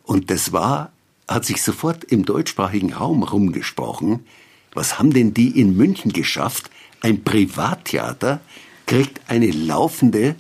Und 0.03 0.32
das 0.32 0.51
war, 0.51 0.91
hat 1.27 1.46
sich 1.46 1.62
sofort 1.62 2.03
im 2.06 2.25
deutschsprachigen 2.25 2.94
Raum 2.94 3.24
rumgesprochen. 3.24 4.25
Was 4.74 4.98
haben 4.98 5.12
denn 5.12 5.34
die 5.34 5.60
in 5.60 5.75
München 5.75 6.13
geschafft? 6.13 6.70
Ein 7.01 7.24
Privattheater 7.24 8.41
kriegt 8.89 9.22
eine 9.27 9.51
laufende 9.51 10.36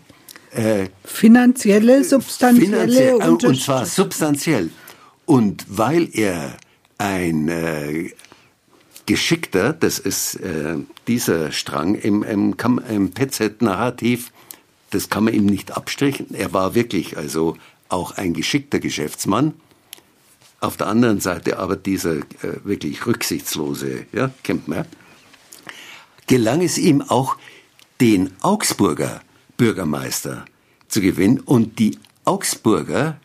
äh, 0.51 0.87
finanzielle, 1.05 2.03
substanzielle 2.03 2.65
finanziell, 2.65 3.13
Unterstützung. 3.13 3.49
Und 3.49 3.61
zwar 3.61 3.85
substanziell. 3.85 4.69
Und 5.27 5.65
weil 5.67 6.09
er 6.13 6.57
ein 6.97 7.47
äh, 7.47 8.09
geschickter, 9.05 9.71
das 9.73 9.99
ist 9.99 10.33
äh, 10.37 10.77
dieser 11.07 11.51
Strang 11.51 11.93
im, 11.93 12.23
im, 12.23 12.55
im 12.89 13.11
PZ-Narrativ, 13.11 14.31
das 14.89 15.09
kann 15.11 15.25
man 15.25 15.35
ihm 15.35 15.45
nicht 15.45 15.77
abstrichen. 15.77 16.33
Er 16.33 16.51
war 16.51 16.73
wirklich 16.73 17.17
also 17.17 17.55
auch 17.87 18.17
ein 18.17 18.33
geschickter 18.33 18.79
Geschäftsmann. 18.79 19.53
Auf 20.59 20.75
der 20.75 20.87
anderen 20.87 21.19
Seite 21.19 21.59
aber 21.59 21.75
dieser 21.75 22.15
äh, 22.15 22.23
wirklich 22.63 23.05
rücksichtslose, 23.05 24.07
ja, 24.11 24.31
kennt 24.41 24.67
man, 24.67 24.85
gelang 26.25 26.63
es 26.63 26.79
ihm 26.79 27.03
auch, 27.03 27.37
den 28.01 28.31
Augsburger 28.41 29.21
Bürgermeister 29.57 30.45
zu 30.87 31.01
gewinnen. 31.01 31.39
Und 31.39 31.79
die 31.79 31.97
Augsburger 32.25 33.19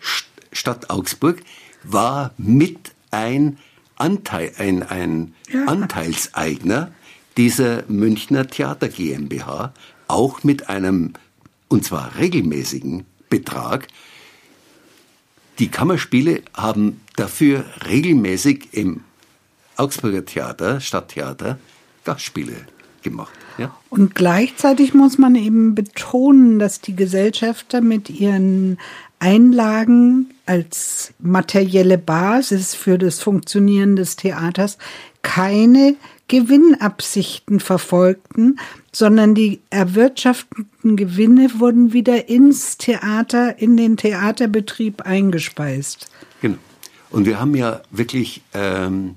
Stadt 0.53 0.91
Augsburg 0.91 1.43
war 1.83 2.33
mit 2.39 2.93
ein, 3.11 3.59
Anteil, 3.97 4.53
ein, 4.59 4.83
ein 4.83 5.35
ja. 5.51 5.67
Anteilseigner 5.67 6.93
dieser 7.37 7.85
Münchner 7.89 8.47
Theater 8.47 8.89
GmbH, 8.89 9.73
auch 10.09 10.45
mit 10.45 10.69
einem, 10.69 11.15
und 11.69 11.85
zwar 11.85 12.17
regelmäßigen 12.17 13.05
Betrag. 13.29 13.89
Die 15.59 15.69
Kammerspiele 15.69 16.43
haben 16.55 17.01
dafür 17.17 17.65
regelmäßig 17.87 18.69
im 18.73 19.05
Augsburger 19.77 20.25
Theater, 20.25 20.81
Stadttheater, 20.81 21.59
Gastspiele 22.05 22.67
gemacht. 23.03 23.44
Ja. 23.59 23.75
Und 23.91 24.15
gleichzeitig 24.15 24.95
muss 24.95 25.19
man 25.19 25.35
eben 25.35 25.75
betonen, 25.75 26.59
dass 26.59 26.81
die 26.81 26.97
Gesellschafter 26.97 27.81
mit 27.81 28.11
ihren 28.11 28.79
Einlagen 29.19 30.35
als 30.47 31.15
materielle 31.19 31.99
Basis 31.99 32.75
für 32.75 32.99
das 32.99 33.21
Funktionieren 33.21 33.97
des 33.97 34.17
Theaters 34.17 34.79
keine 35.23 35.97
Gewinnabsichten 36.29 37.61
verfolgten, 37.61 38.59
sondern 38.93 39.35
die 39.35 39.61
erwirtschafteten 39.71 40.97
Gewinne 40.97 41.49
wurden 41.59 41.93
wieder 41.93 42.29
ins 42.29 42.79
Theater, 42.79 43.59
in 43.59 43.77
den 43.77 43.97
Theaterbetrieb 43.97 45.03
eingespeist. 45.03 46.11
Genau. 46.41 46.59
Und 47.11 47.27
wir 47.27 47.41
haben 47.41 47.55
ja 47.55 47.83
wirklich, 47.91 48.43
ähm, 48.55 49.17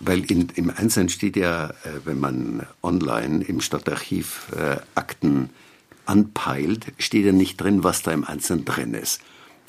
weil 0.00 0.30
in, 0.30 0.48
im 0.54 0.70
Einzelnen 0.70 1.08
steht 1.08 1.36
ja, 1.36 1.70
äh, 1.70 1.72
wenn 2.04 2.20
man 2.20 2.66
online 2.82 3.44
im 3.44 3.60
Stadtarchiv 3.60 4.48
äh, 4.56 4.76
Akten 4.94 5.50
anpeilt, 6.04 6.92
steht 6.98 7.26
ja 7.26 7.32
nicht 7.32 7.60
drin, 7.60 7.82
was 7.82 8.02
da 8.02 8.12
im 8.12 8.24
Einzelnen 8.24 8.64
drin 8.64 8.94
ist. 8.94 9.20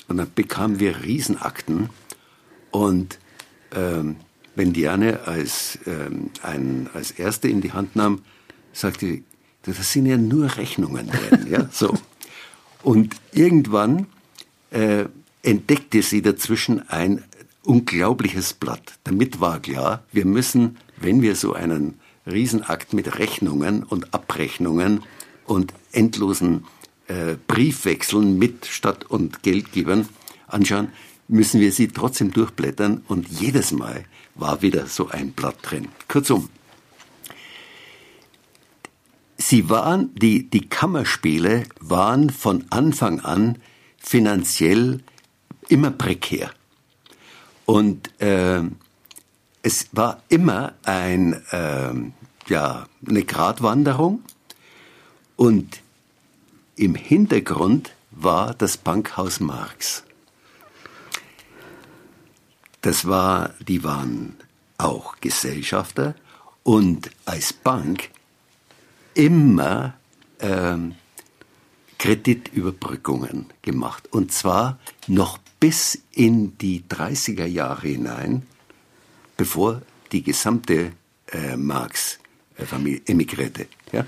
Und 0.07 0.17
dann 0.17 0.31
bekamen 0.33 0.79
wir 0.79 1.03
Riesenakten 1.03 1.89
und 2.71 3.19
ähm, 3.75 4.17
wenn 4.55 4.73
Diane 4.73 5.21
als, 5.25 5.79
ähm, 5.85 6.31
ein, 6.41 6.89
als 6.93 7.11
Erste 7.11 7.47
in 7.47 7.61
die 7.61 7.73
Hand 7.73 7.95
nahm, 7.95 8.23
sagte, 8.73 9.21
das 9.63 9.91
sind 9.91 10.05
ja 10.05 10.17
nur 10.17 10.57
Rechnungen 10.57 11.09
drin. 11.09 11.47
ja, 11.49 11.69
so. 11.71 11.93
Und 12.81 13.15
irgendwann 13.33 14.07
äh, 14.71 15.05
entdeckte 15.43 16.01
sie 16.01 16.21
dazwischen 16.21 16.87
ein 16.89 17.23
unglaubliches 17.67 18.53
Blatt. 18.53 18.97
Damit 19.03 19.41
war 19.41 19.59
klar, 19.59 20.03
wir 20.11 20.25
müssen, 20.25 20.77
wenn 20.95 21.21
wir 21.21 21.35
so 21.35 21.53
einen 21.53 21.99
Riesenakt 22.25 22.93
mit 22.93 23.19
Rechnungen 23.19 23.83
und 23.83 24.13
Abrechnungen 24.13 25.03
und 25.45 25.73
endlosen 25.91 26.65
äh, 27.07 27.35
Briefwechseln 27.47 28.37
mit 28.37 28.65
Stadt- 28.65 29.05
und 29.05 29.43
Geldgebern 29.43 30.07
anschauen, 30.47 30.89
müssen 31.27 31.59
wir 31.59 31.73
sie 31.73 31.89
trotzdem 31.89 32.31
durchblättern 32.31 33.03
und 33.07 33.27
jedes 33.27 33.71
Mal 33.71 34.05
war 34.35 34.61
wieder 34.61 34.87
so 34.87 35.09
ein 35.09 35.31
Blatt 35.33 35.57
drin. 35.61 35.89
Kurzum, 36.07 36.49
sie 39.37 39.69
waren, 39.69 40.13
die, 40.15 40.49
die 40.49 40.69
Kammerspiele 40.69 41.63
waren 41.81 42.29
von 42.29 42.65
Anfang 42.69 43.19
an 43.19 43.57
finanziell 43.97 45.01
immer 45.67 45.91
prekär. 45.91 46.51
Und 47.67 48.09
äh, 48.21 48.61
es 49.61 49.89
war 49.91 50.23
immer 50.29 50.73
ein, 50.83 51.33
äh, 51.51 51.93
ja, 52.47 52.87
eine 53.05 53.23
Gratwanderung 53.25 54.23
und 55.35 55.81
im 56.77 56.95
Hintergrund 56.95 57.91
war 58.11 58.53
das 58.53 58.77
Bankhaus 58.77 59.41
Marx. 59.41 60.05
Das 62.79 63.05
war, 63.05 63.53
die 63.59 63.83
waren 63.83 64.37
auch 64.77 65.17
Gesellschafter 65.19 66.15
und 66.63 67.09
als 67.25 67.51
Bank 67.51 68.11
immer 69.13 69.95
ähm, 70.39 70.95
Kreditüberbrückungen 71.97 73.47
gemacht. 73.61 74.07
Und 74.13 74.31
zwar 74.31 74.79
noch 75.07 75.39
bis 75.59 75.99
in 76.13 76.57
die 76.57 76.83
30er 76.89 77.45
Jahre 77.45 77.87
hinein, 77.87 78.43
bevor 79.37 79.81
die 80.11 80.23
gesamte 80.23 80.91
äh, 81.31 81.57
Marx 81.57 82.19
Familie 82.65 83.01
emigrierte. 83.05 83.67
Ja? 83.91 84.05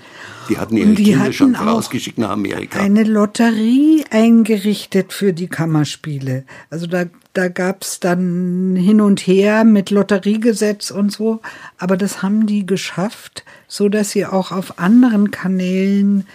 Die 0.48 0.58
hatten 0.58 0.76
ihre 0.76 0.94
die 0.94 1.04
Kinder 1.04 1.20
hatten 1.20 1.32
schon 1.32 1.54
vorausgeschickt 1.54 2.18
nach 2.18 2.30
Amerika. 2.30 2.80
Eine 2.80 3.04
Lotterie 3.04 4.04
eingerichtet 4.10 5.12
für 5.12 5.32
die 5.32 5.46
Kammerspiele. 5.46 6.44
Also 6.68 6.86
da, 6.86 7.04
da 7.32 7.48
gab 7.48 7.82
es 7.82 8.00
dann 8.00 8.74
hin 8.76 9.00
und 9.00 9.20
her 9.20 9.64
mit 9.64 9.90
Lotteriegesetz 9.90 10.90
und 10.90 11.12
so. 11.12 11.40
Aber 11.78 11.96
das 11.96 12.22
haben 12.22 12.46
die 12.46 12.66
geschafft, 12.66 13.44
so 13.68 13.88
dass 13.88 14.10
sie 14.10 14.26
auch 14.26 14.50
auf 14.50 14.78
anderen 14.78 15.30
Kanälen 15.30 16.26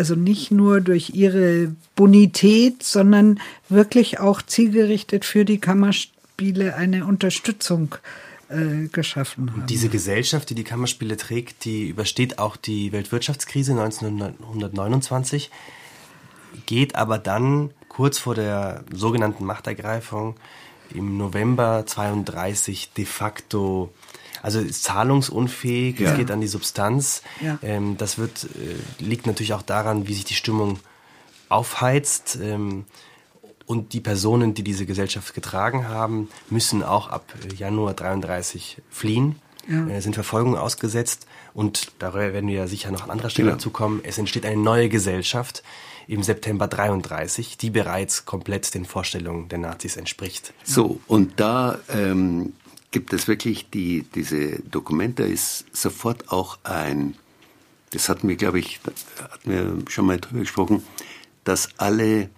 also 0.00 0.14
nicht 0.14 0.50
nur 0.50 0.80
durch 0.80 1.10
ihre 1.10 1.76
Bonität, 1.94 2.82
sondern 2.82 3.38
wirklich 3.68 4.18
auch 4.18 4.40
zielgerichtet 4.40 5.26
für 5.26 5.44
die 5.44 5.58
Kammerspiele 5.58 6.74
eine 6.74 7.04
Unterstützung 7.04 7.96
äh, 8.48 8.88
geschaffen 8.90 9.52
haben. 9.52 9.66
Diese 9.66 9.90
Gesellschaft, 9.90 10.48
die 10.48 10.54
die 10.54 10.64
Kammerspiele 10.64 11.18
trägt, 11.18 11.66
die 11.66 11.90
übersteht 11.90 12.38
auch 12.38 12.56
die 12.56 12.92
Weltwirtschaftskrise 12.92 13.72
1929, 13.72 15.50
geht 16.64 16.94
aber 16.94 17.18
dann 17.18 17.72
kurz 17.90 18.18
vor 18.18 18.34
der 18.34 18.84
sogenannten 18.90 19.44
Machtergreifung 19.44 20.36
im 20.94 21.18
November 21.18 21.84
32 21.84 22.94
de 22.94 23.04
facto 23.04 23.92
also 24.42 24.60
ist 24.60 24.84
zahlungsunfähig, 24.84 26.00
ja. 26.00 26.10
es 26.10 26.16
geht 26.16 26.30
an 26.30 26.40
die 26.40 26.48
Substanz. 26.48 27.22
Ja. 27.40 27.58
Ähm, 27.62 27.96
das 27.98 28.18
wird, 28.18 28.44
äh, 28.44 29.02
liegt 29.02 29.26
natürlich 29.26 29.52
auch 29.52 29.62
daran, 29.62 30.06
wie 30.06 30.14
sich 30.14 30.24
die 30.24 30.34
Stimmung 30.34 30.80
aufheizt. 31.48 32.38
Ähm, 32.42 32.84
und 33.66 33.92
die 33.92 34.00
Personen, 34.00 34.52
die 34.54 34.64
diese 34.64 34.84
Gesellschaft 34.84 35.32
getragen 35.32 35.86
haben, 35.86 36.28
müssen 36.48 36.82
auch 36.82 37.08
ab 37.08 37.32
Januar 37.56 37.94
33 37.94 38.78
fliehen. 38.90 39.36
ja. 39.68 39.86
äh, 39.86 40.00
sind 40.00 40.14
Verfolgung 40.14 40.56
ausgesetzt 40.56 41.26
und 41.54 41.92
darüber 41.98 42.32
werden 42.32 42.48
wir 42.48 42.56
ja 42.56 42.66
sicher 42.66 42.90
noch 42.90 43.04
an 43.04 43.10
anderer 43.10 43.30
Stelle 43.30 43.46
genau. 43.46 43.56
dazu 43.56 43.70
kommen. 43.70 44.00
Es 44.02 44.18
entsteht 44.18 44.44
eine 44.44 44.56
neue 44.56 44.88
Gesellschaft 44.88 45.62
im 46.06 46.22
September 46.24 46.66
33, 46.66 47.56
die 47.58 47.70
bereits 47.70 48.24
komplett 48.24 48.74
den 48.74 48.84
Vorstellungen 48.84 49.48
der 49.48 49.58
Nazis 49.58 49.96
entspricht. 49.96 50.52
So, 50.64 51.00
und 51.06 51.38
da 51.38 51.78
ähm, 51.88 52.54
gibt 52.90 53.12
es 53.12 53.28
wirklich 53.28 53.70
die, 53.70 54.04
diese 54.14 54.60
Dokumente, 54.62 55.22
ist 55.22 55.64
sofort 55.72 56.30
auch 56.30 56.58
ein, 56.64 57.14
das 57.90 58.08
hatten 58.08 58.28
wir, 58.28 58.36
glaube 58.36 58.58
ich, 58.58 58.80
hatten 59.20 59.50
wir 59.50 59.76
schon 59.88 60.06
mal 60.06 60.18
drüber 60.18 60.40
gesprochen, 60.40 60.82
dass 61.44 61.68
alle 61.78 62.30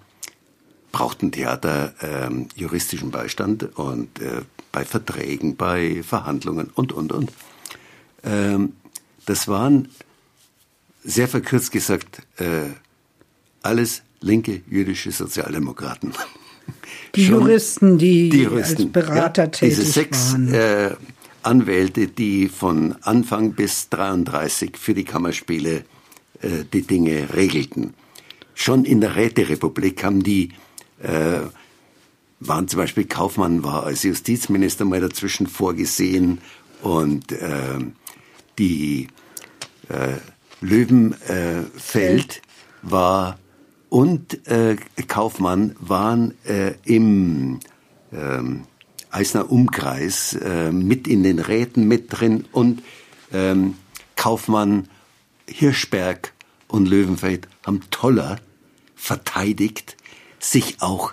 brauchten 0.93 1.33
Theater 1.33 1.95
ähm, 2.03 2.49
juristischen 2.55 3.11
Beistand 3.11 3.77
und 3.79 4.21
äh, 4.21 4.43
bei 4.73 4.85
Verträgen, 4.85 5.57
bei 5.57 6.03
Verhandlungen 6.03 6.71
und, 6.75 6.93
und, 6.93 7.13
und. 7.13 7.33
Ähm, 8.23 8.75
das 9.27 9.49
waren, 9.49 9.89
sehr 11.03 11.29
verkürzt 11.29 11.73
gesagt, 11.73 12.23
äh, 12.39 12.71
alles 13.63 14.03
linke 14.21 14.63
jüdische 14.69 15.13
Sozialdemokraten. 15.13 16.13
Die 17.15 17.27
Juristen, 17.27 17.99
die, 17.99 18.31
die 18.31 18.43
Juristen, 18.43 18.85
als 18.85 18.93
Berater 18.93 19.45
ja, 19.45 19.49
tätig 19.49 19.77
diese 19.77 19.91
sechs, 19.91 20.33
waren. 20.33 20.55
Äh, 20.55 20.91
Anwälte, 21.43 22.07
die 22.07 22.49
von 22.49 22.95
Anfang 23.03 23.53
bis 23.53 23.89
33 23.89 24.77
für 24.77 24.95
die 24.95 25.05
Kammerspiele 25.05 25.85
äh, 26.41 26.49
die 26.73 26.83
Dinge 26.83 27.35
regelten. 27.35 27.95
Schon 28.55 28.85
in 28.85 29.01
der 29.01 29.17
Räterepublik 29.17 30.05
haben 30.05 30.23
die 30.23 30.51
äh, 31.03 31.41
waren 32.49 32.69
zum 32.69 32.79
Beispiel 32.79 33.05
Kaufmann 33.05 33.63
war 33.63 33.85
als 33.85 34.03
Justizminister 34.03 34.85
mal 34.85 35.01
dazwischen 35.01 35.47
vorgesehen 35.47 36.39
und 36.83 37.31
äh, 37.33 37.79
die 38.59 39.09
äh, 39.89 40.17
Löwenfeld 40.61 42.37
äh, 42.37 42.41
war 42.83 43.39
und 43.93 44.49
äh, 44.49 44.77
Kaufmann 45.07 45.77
waren 45.79 46.33
äh, 46.47 46.73
im 46.83 47.61
äh, 48.11 48.41
Eisner 49.11 49.53
Umkreis 49.53 50.33
äh, 50.33 50.73
mit 50.73 51.07
in 51.07 51.23
den 51.23 51.39
Räten 51.39 51.87
mit 51.87 52.07
drin 52.09 52.47
und 52.53 52.83
ähm, 53.35 53.75
Kaufmann, 54.17 54.89
Hirschberg 55.47 56.33
und 56.69 56.89
Löwenfeld 56.89 57.49
haben 57.67 57.83
Toller 57.91 58.41
verteidigt, 58.97 59.99
sich 60.39 60.77
auch 60.81 61.13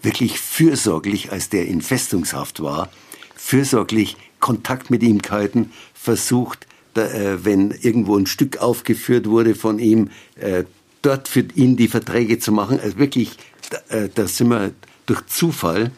wirklich 0.00 0.38
fürsorglich, 0.38 1.32
als 1.32 1.48
der 1.48 1.66
in 1.66 1.82
Festungshaft 1.82 2.62
war, 2.62 2.90
fürsorglich 3.34 4.16
Kontakt 4.38 4.88
mit 4.88 5.02
ihm 5.02 5.20
gehalten, 5.20 5.72
versucht, 5.94 6.68
da, 6.94 7.08
äh, 7.08 7.44
wenn 7.44 7.72
irgendwo 7.72 8.16
ein 8.16 8.26
Stück 8.26 8.58
aufgeführt 8.58 9.26
wurde 9.26 9.56
von 9.56 9.80
ihm, 9.80 10.10
äh, 10.36 10.62
dort 11.02 11.28
für 11.28 11.40
ihn 11.54 11.76
die 11.76 11.88
Verträge 11.88 12.38
zu 12.38 12.52
machen. 12.52 12.80
Also 12.80 12.98
wirklich, 12.98 13.36
da, 13.70 13.96
äh, 13.96 14.08
da 14.14 14.26
sind 14.26 14.48
wir 14.48 14.72
durch 15.06 15.26
Zufall 15.26 15.90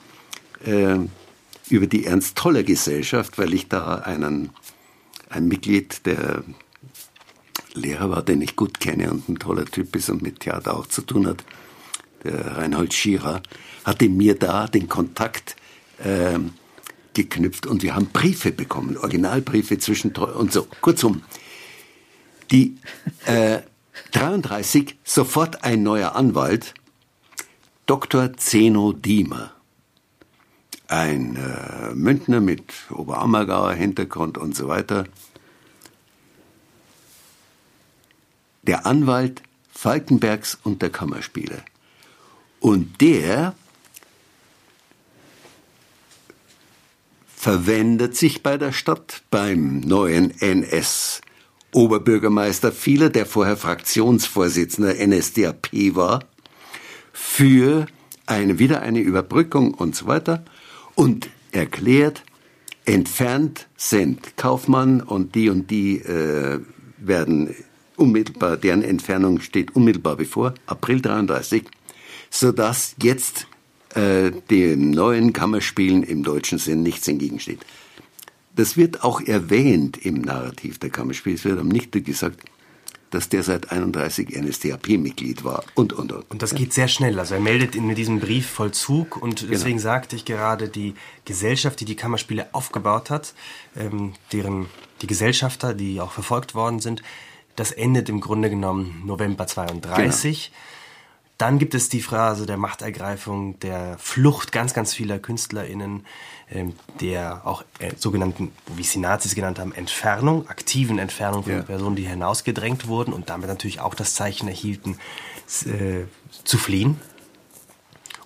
äh, 0.64 0.96
über 1.68 1.86
die 1.86 2.06
Ernst 2.06 2.36
Toller 2.36 2.62
Gesellschaft, 2.62 3.38
weil 3.38 3.54
ich 3.54 3.68
da 3.68 3.96
einen, 3.96 4.50
ein 5.28 5.48
Mitglied 5.48 6.06
der 6.06 6.44
Lehrer 7.74 8.10
war, 8.10 8.22
den 8.22 8.42
ich 8.42 8.56
gut 8.56 8.80
kenne 8.80 9.10
und 9.10 9.28
ein 9.28 9.38
toller 9.38 9.64
Typ 9.64 9.96
ist 9.96 10.10
und 10.10 10.22
mit 10.22 10.40
Theater 10.40 10.76
auch 10.76 10.86
zu 10.86 11.02
tun 11.02 11.26
hat, 11.26 11.44
der 12.24 12.58
Reinhold 12.58 12.92
Schierer, 12.94 13.42
hatte 13.84 14.08
mir 14.08 14.38
da 14.38 14.66
den 14.66 14.88
Kontakt 14.88 15.56
äh, 15.98 16.38
geknüpft 17.14 17.66
und 17.66 17.82
wir 17.82 17.94
haben 17.94 18.06
Briefe 18.06 18.52
bekommen, 18.52 18.96
Originalbriefe 18.96 19.78
zwischen 19.78 20.12
und 20.12 20.52
so. 20.52 20.66
Kurzum, 20.80 21.22
die 22.50 22.76
äh, 23.24 23.60
33 24.12 24.98
sofort 25.04 25.64
ein 25.64 25.82
neuer 25.82 26.14
Anwalt, 26.14 26.74
Dr. 27.86 28.36
Zeno 28.36 28.92
Diemer. 28.92 29.52
Ein 30.88 31.36
äh, 31.36 31.94
Münchner 31.94 32.40
mit 32.40 32.72
Oberammergauer 32.90 33.72
Hintergrund 33.72 34.38
und 34.38 34.54
so 34.54 34.68
weiter. 34.68 35.06
Der 38.62 38.86
Anwalt 38.86 39.42
Falkenbergs 39.72 40.58
und 40.62 40.80
der 40.80 40.90
Kammerspiele. 40.90 41.64
Und 42.60 43.00
der 43.00 43.56
verwendet 47.34 48.16
sich 48.16 48.44
bei 48.44 48.56
der 48.56 48.70
Stadt 48.70 49.24
beim 49.30 49.80
neuen 49.80 50.30
NS 50.40 51.20
Oberbürgermeister 51.74 52.70
Fieler, 52.70 53.08
der 53.08 53.26
vorher 53.26 53.56
Fraktionsvorsitzender 53.56 54.94
NSDAP 55.06 55.68
war, 55.94 56.24
für 57.12 57.86
eine, 58.26 58.58
wieder 58.58 58.82
eine 58.82 59.00
Überbrückung 59.00 59.74
und 59.74 59.96
so 59.96 60.06
weiter 60.06 60.44
und 60.94 61.30
erklärt, 61.50 62.24
entfernt 62.84 63.68
sind 63.76 64.36
Kaufmann 64.36 65.00
und 65.00 65.34
die 65.34 65.48
und 65.48 65.70
die 65.70 65.98
äh, 65.98 66.60
werden 66.98 67.54
unmittelbar, 67.96 68.56
deren 68.56 68.82
Entfernung 68.82 69.40
steht 69.40 69.74
unmittelbar 69.74 70.16
bevor, 70.16 70.54
April 70.66 71.00
33, 71.00 71.64
sodass 72.30 72.96
jetzt 73.02 73.46
äh, 73.94 74.30
dem 74.50 74.90
neuen 74.90 75.32
Kammerspielen 75.32 76.02
im 76.02 76.22
deutschen 76.22 76.58
Sinn 76.58 76.82
nichts 76.82 77.06
entgegensteht. 77.08 77.60
Das 78.54 78.76
wird 78.76 79.02
auch 79.02 79.20
erwähnt 79.20 79.96
im 79.96 80.20
Narrativ 80.20 80.78
der 80.78 80.90
Kammerspiele. 80.90 81.36
Es 81.36 81.44
wird 81.44 81.58
am 81.58 81.68
nicht 81.68 81.92
gesagt, 81.92 82.40
dass 83.12 83.28
der 83.28 83.42
seit 83.42 83.70
31 83.70 84.30
NSDAP-Mitglied 84.30 85.44
war 85.44 85.64
und, 85.74 85.92
und, 85.92 86.12
und. 86.12 86.30
Und 86.30 86.42
das 86.42 86.54
geht 86.54 86.72
sehr 86.72 86.88
schnell. 86.88 87.18
Also 87.18 87.34
er 87.34 87.40
meldet 87.40 87.74
in 87.74 87.94
diesem 87.94 88.20
Brief 88.20 88.48
Vollzug 88.48 89.18
und 89.18 89.40
genau. 89.40 89.52
deswegen 89.52 89.76
genau. 89.76 89.82
sagte 89.82 90.16
ich 90.16 90.24
gerade, 90.24 90.68
die 90.68 90.94
Gesellschaft, 91.26 91.78
die 91.80 91.84
die 91.84 91.94
Kammerspiele 91.94 92.48
aufgebaut 92.52 93.10
hat, 93.10 93.34
ähm, 93.76 94.14
deren, 94.32 94.66
die 95.02 95.06
Gesellschafter, 95.06 95.74
die 95.74 96.00
auch 96.00 96.12
verfolgt 96.12 96.54
worden 96.54 96.80
sind, 96.80 97.02
das 97.54 97.70
endet 97.70 98.08
im 98.08 98.20
Grunde 98.20 98.48
genommen 98.48 99.02
November 99.04 99.46
32. 99.46 100.50
Genau. 100.50 100.56
Dann 101.42 101.58
gibt 101.58 101.74
es 101.74 101.88
die 101.88 102.02
Phrase 102.02 102.46
der 102.46 102.56
Machtergreifung, 102.56 103.58
der 103.58 103.98
Flucht 103.98 104.52
ganz, 104.52 104.74
ganz 104.74 104.94
vieler 104.94 105.18
KünstlerInnen, 105.18 106.06
ähm, 106.52 106.74
der 107.00 107.44
auch 107.44 107.64
äh, 107.80 107.90
sogenannten, 107.96 108.52
wie 108.76 108.84
sie 108.84 109.00
Nazis 109.00 109.34
genannt 109.34 109.58
haben, 109.58 109.72
Entfernung, 109.72 110.48
aktiven 110.48 111.00
Entfernung 111.00 111.42
von 111.42 111.52
ja. 111.52 111.62
Personen, 111.62 111.96
die 111.96 112.06
hinausgedrängt 112.06 112.86
wurden 112.86 113.12
und 113.12 113.28
damit 113.28 113.48
natürlich 113.48 113.80
auch 113.80 113.94
das 113.94 114.14
Zeichen 114.14 114.46
erhielten, 114.46 114.98
äh, 115.66 116.04
zu 116.44 116.58
fliehen. 116.58 117.00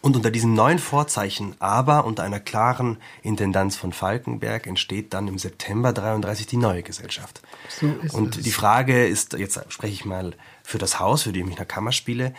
Und 0.02 0.14
unter 0.14 0.30
diesen 0.30 0.52
neuen 0.52 0.78
Vorzeichen, 0.78 1.56
aber 1.58 2.04
unter 2.04 2.22
einer 2.22 2.38
klaren 2.38 2.98
Intendanz 3.22 3.76
von 3.76 3.94
Falkenberg, 3.94 4.66
entsteht 4.66 5.14
dann 5.14 5.26
im 5.26 5.38
September 5.38 5.94
33 5.94 6.46
die 6.46 6.58
neue 6.58 6.82
Gesellschaft. 6.82 7.40
So 7.70 7.86
und 8.12 8.36
es. 8.36 8.42
die 8.42 8.52
Frage 8.52 9.06
ist, 9.06 9.32
jetzt 9.32 9.58
spreche 9.68 9.94
ich 9.94 10.04
mal 10.04 10.34
für 10.62 10.76
das 10.76 11.00
Haus, 11.00 11.22
für 11.22 11.32
die 11.32 11.42
Münchner 11.42 11.64
Kammerspiele, 11.64 12.34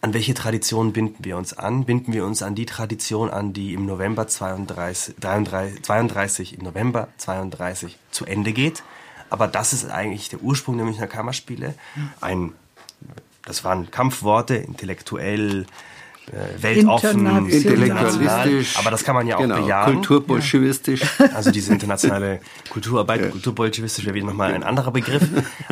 an 0.00 0.14
welche 0.14 0.34
Tradition 0.34 0.92
binden 0.92 1.24
wir 1.24 1.36
uns 1.36 1.52
an? 1.52 1.84
Binden 1.84 2.12
wir 2.12 2.24
uns 2.24 2.42
an 2.42 2.54
die 2.54 2.66
Tradition 2.66 3.30
an, 3.30 3.52
die 3.52 3.74
im 3.74 3.86
November 3.86 4.28
32, 4.28 5.16
33, 5.20 5.82
32 5.82 6.58
im 6.58 6.64
November 6.64 7.08
32 7.18 7.96
zu 8.10 8.24
Ende 8.24 8.52
geht. 8.52 8.82
Aber 9.30 9.48
das 9.48 9.72
ist 9.72 9.90
eigentlich 9.90 10.28
der 10.28 10.40
Ursprung 10.42 10.76
der 10.76 10.86
Münchner 10.86 11.06
Kammerspiele. 11.06 11.74
Ein, 12.20 12.52
das 13.44 13.64
waren 13.64 13.90
Kampfworte, 13.90 14.54
intellektuell, 14.54 15.66
äh, 16.32 16.62
weltoffen, 16.62 17.48
intellektualistisch, 17.48 18.76
aber 18.78 18.90
das 18.90 19.04
kann 19.04 19.14
man 19.14 19.28
ja 19.28 19.36
auch 19.36 19.40
genau, 19.40 19.62
bejahen. 19.62 19.94
Kulturbolschewistisch. 19.94 21.02
Also 21.32 21.52
diese 21.52 21.72
internationale 21.72 22.40
Kulturarbeit, 22.70 23.20
ja. 23.20 23.28
kulturbolschewistisch 23.28 24.06
wäre 24.06 24.14
wieder 24.16 24.26
nochmal 24.26 24.52
ein 24.52 24.64
anderer 24.64 24.90
Begriff, 24.90 25.22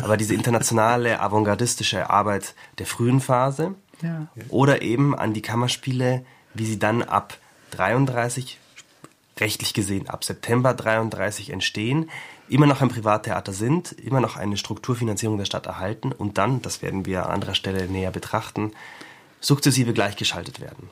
aber 0.01 0.15
diese 0.15 0.33
internationale 0.33 1.19
avantgardistische 1.19 2.09
Arbeit 2.09 2.55
der 2.77 2.85
frühen 2.85 3.19
Phase, 3.19 3.75
Oder 4.49 4.81
eben 4.81 5.17
an 5.17 5.33
die 5.33 5.41
Kammerspiele, 5.41 6.25
wie 6.53 6.65
sie 6.65 6.79
dann 6.79 7.03
ab 7.03 7.37
33, 7.71 8.59
rechtlich 9.39 9.73
gesehen 9.73 10.09
ab 10.09 10.23
September 10.23 10.73
33 10.73 11.49
entstehen, 11.49 12.09
immer 12.47 12.67
noch 12.67 12.81
ein 12.81 12.89
Privattheater 12.89 13.53
sind, 13.53 13.91
immer 13.93 14.21
noch 14.21 14.37
eine 14.37 14.57
Strukturfinanzierung 14.57 15.37
der 15.37 15.45
Stadt 15.45 15.65
erhalten 15.65 16.11
und 16.11 16.37
dann, 16.37 16.61
das 16.61 16.81
werden 16.81 17.05
wir 17.05 17.25
an 17.25 17.33
anderer 17.33 17.55
Stelle 17.55 17.87
näher 17.87 18.11
betrachten, 18.11 18.71
sukzessive 19.41 19.93
gleichgeschaltet 19.93 20.61
werden 20.61 20.89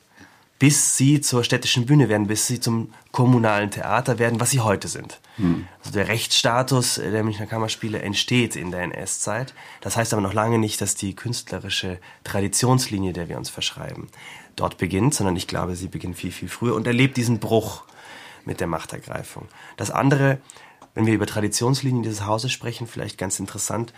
bis 0.64 0.96
sie 0.96 1.20
zur 1.20 1.44
städtischen 1.44 1.86
Bühne 1.86 2.08
werden, 2.08 2.28
bis 2.28 2.48
sie 2.48 2.62
zum 2.62 2.94
kommunalen 3.12 3.70
Theater 3.70 4.18
werden, 4.18 4.40
was 4.40 4.52
sie 4.52 4.62
heute 4.62 4.88
sind. 4.88 5.20
Hm. 5.36 5.68
Also 5.80 5.92
der 5.92 6.08
Rechtsstatus 6.08 6.96
der 6.96 7.22
Münchner 7.22 7.48
Kammerspiele 7.48 8.02
entsteht 8.02 8.56
in 8.56 8.72
der 8.72 8.84
NS-Zeit. 8.84 9.54
Das 9.82 9.98
heißt 9.98 10.14
aber 10.14 10.22
noch 10.22 10.32
lange 10.32 10.60
nicht, 10.60 10.80
dass 10.80 10.96
die 10.96 11.18
künstlerische 11.18 12.00
Traditionslinie, 12.24 13.12
der 13.12 13.28
wir 13.28 13.38
uns 13.38 13.50
verschreiben, 13.50 14.08
dort 14.56 14.78
beginnt, 14.78 15.14
sondern 15.14 15.36
ich 15.36 15.48
glaube, 15.48 15.76
sie 15.76 15.90
beginnt 15.90 16.16
viel, 16.16 16.32
viel 16.32 16.48
früher 16.48 16.76
und 16.76 16.88
erlebt 16.88 17.18
diesen 17.18 17.40
Bruch 17.40 17.84
mit 18.46 18.62
der 18.62 18.68
Machtergreifung. 18.68 19.50
Das 19.76 19.92
andere, 19.92 20.38
wenn 20.96 21.06
wir 21.06 21.14
über 21.14 21.26
Traditionslinien 21.26 22.04
dieses 22.04 22.26
Hauses 22.26 22.54
sprechen, 22.54 22.88
vielleicht 22.88 23.18
ganz 23.18 23.38
interessant, 23.38 23.92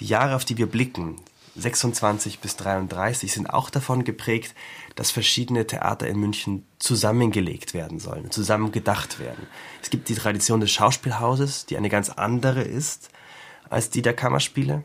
die 0.00 0.06
Jahre, 0.06 0.36
auf 0.36 0.44
die 0.44 0.58
wir 0.58 0.66
blicken, 0.66 1.16
26 1.56 2.40
bis 2.40 2.56
33, 2.56 3.32
sind 3.32 3.50
auch 3.50 3.70
davon 3.70 4.04
geprägt, 4.04 4.54
dass 4.94 5.10
verschiedene 5.10 5.66
Theater 5.66 6.06
in 6.06 6.18
München 6.18 6.66
zusammengelegt 6.78 7.74
werden 7.74 7.98
sollen, 7.98 8.30
zusammen 8.30 8.72
gedacht 8.72 9.18
werden. 9.18 9.46
Es 9.82 9.90
gibt 9.90 10.08
die 10.08 10.14
Tradition 10.14 10.60
des 10.60 10.70
Schauspielhauses, 10.70 11.66
die 11.66 11.76
eine 11.76 11.88
ganz 11.88 12.10
andere 12.10 12.62
ist 12.62 13.10
als 13.68 13.90
die 13.90 14.02
der 14.02 14.14
Kammerspiele. 14.14 14.82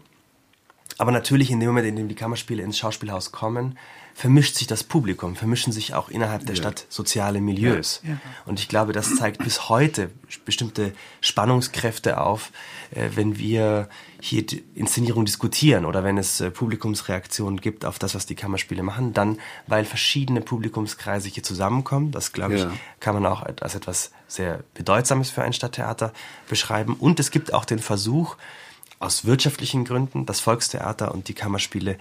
Aber 0.97 1.12
natürlich 1.12 1.51
in 1.51 1.60
dem 1.60 1.69
Moment, 1.69 1.88
in 1.88 1.95
dem 1.95 2.08
die 2.08 2.15
Kammerspiele 2.15 2.63
ins 2.63 2.78
Schauspielhaus 2.78 3.32
kommen, 3.32 3.78
vermischt 4.13 4.56
sich 4.56 4.65
das 4.65 4.84
Publikum, 4.84 5.36
vermischen 5.36 5.73
sich 5.73 5.93
auch 5.93 6.08
innerhalb 6.08 6.45
der. 6.45 6.56
Stadt 6.56 6.86
soziale 6.88 7.41
Milieus. 7.41 7.99
Ja. 8.04 8.12
Ja. 8.12 8.17
Und 8.45 8.62
ich 8.62 8.69
glaube, 8.69 8.93
das 8.93 9.13
zeigt 9.15 9.43
bis 9.43 9.67
heute 9.67 10.10
bestimmte 10.45 10.93
Spannungskräfte 11.19 12.21
auf, 12.21 12.51
äh, 12.91 13.10
wenn 13.15 13.38
wir 13.38 13.89
hier 14.27 14.45
die 14.45 14.63
Inszenierung 14.75 15.25
diskutieren 15.25 15.85
oder 15.85 16.03
wenn 16.03 16.17
es 16.17 16.41
äh, 16.41 16.51
Publikumsreaktionen 16.51 17.61
gibt 17.61 17.85
auf 17.85 17.99
das, 17.99 18.15
was 18.15 18.25
die 18.25 18.35
Kammerspiele 18.35 18.83
machen, 18.83 19.13
dann, 19.13 19.39
weil 19.67 19.85
verschiedene 19.85 20.41
Publikumskreise 20.41 21.29
hier 21.29 21.43
zusammenkommen. 21.43 22.11
Das, 22.11 22.33
glaube 22.33 22.55
ich, 22.55 22.65
kann 22.99 23.13
man 23.13 23.25
auch 23.25 23.43
als 23.43 23.75
etwas 23.75 24.11
sehr 24.27 24.63
Bedeutsames 24.73 25.29
für 25.29 25.43
ein 25.43 25.53
Stadttheater 25.53 26.11
beschreiben. 26.49 26.95
Und 26.99 27.19
es 27.19 27.31
gibt 27.31 27.53
auch 27.53 27.65
den 27.65 27.79
Versuch, 27.79 28.35
aus 28.97 29.25
wirtschaftlichen 29.25 29.83
Gründen 29.83 30.25
das 30.25 30.39
Volkstheater 30.39 31.13
und 31.13 31.27
die 31.27 31.33
Kammerspiele 31.33 31.97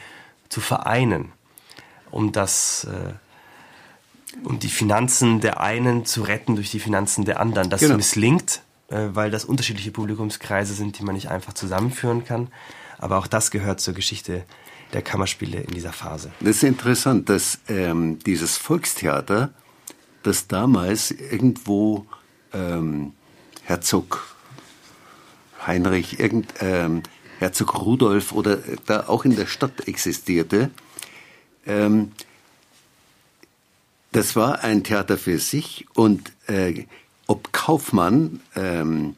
zu 0.48 0.60
vereinen 0.60 1.32
um 2.14 2.30
das, 2.30 2.84
äh, 2.84 4.44
um 4.44 4.58
die 4.60 4.68
Finanzen 4.68 5.40
der 5.40 5.60
einen 5.60 6.06
zu 6.06 6.22
retten 6.22 6.54
durch 6.54 6.70
die 6.70 6.78
Finanzen 6.78 7.24
der 7.24 7.40
anderen. 7.40 7.70
Das 7.70 7.80
genau. 7.80 7.96
misslingt, 7.96 8.62
weil 8.88 9.30
das 9.30 9.44
unterschiedliche 9.44 9.90
Publikumskreise 9.90 10.74
sind, 10.74 10.98
die 10.98 11.04
man 11.04 11.14
nicht 11.14 11.30
einfach 11.30 11.52
zusammenführen 11.52 12.24
kann. 12.24 12.48
Aber 12.98 13.18
auch 13.18 13.26
das 13.26 13.50
gehört 13.50 13.80
zur 13.80 13.94
Geschichte 13.94 14.44
der 14.92 15.02
Kammerspiele 15.02 15.60
in 15.60 15.74
dieser 15.74 15.92
Phase. 15.92 16.30
Das 16.40 16.56
ist 16.56 16.62
interessant, 16.62 17.28
dass 17.28 17.58
ähm, 17.68 18.18
dieses 18.20 18.56
Volkstheater, 18.56 19.50
das 20.22 20.46
damals 20.46 21.10
irgendwo 21.10 22.06
ähm, 22.52 23.12
Herzog 23.64 24.34
Heinrich, 25.66 26.20
irgend, 26.20 26.52
ähm, 26.60 27.02
Herzog 27.38 27.80
Rudolf 27.80 28.32
oder 28.32 28.58
da 28.86 29.08
auch 29.08 29.24
in 29.24 29.34
der 29.36 29.46
Stadt 29.46 29.88
existierte, 29.88 30.70
ähm, 31.66 32.12
das 34.12 34.36
war 34.36 34.62
ein 34.62 34.84
Theater 34.84 35.18
für 35.18 35.38
sich 35.38 35.86
und 35.94 36.32
äh, 36.46 36.84
ob 37.26 37.52
Kaufmann 37.52 38.40
ähm, 38.54 39.14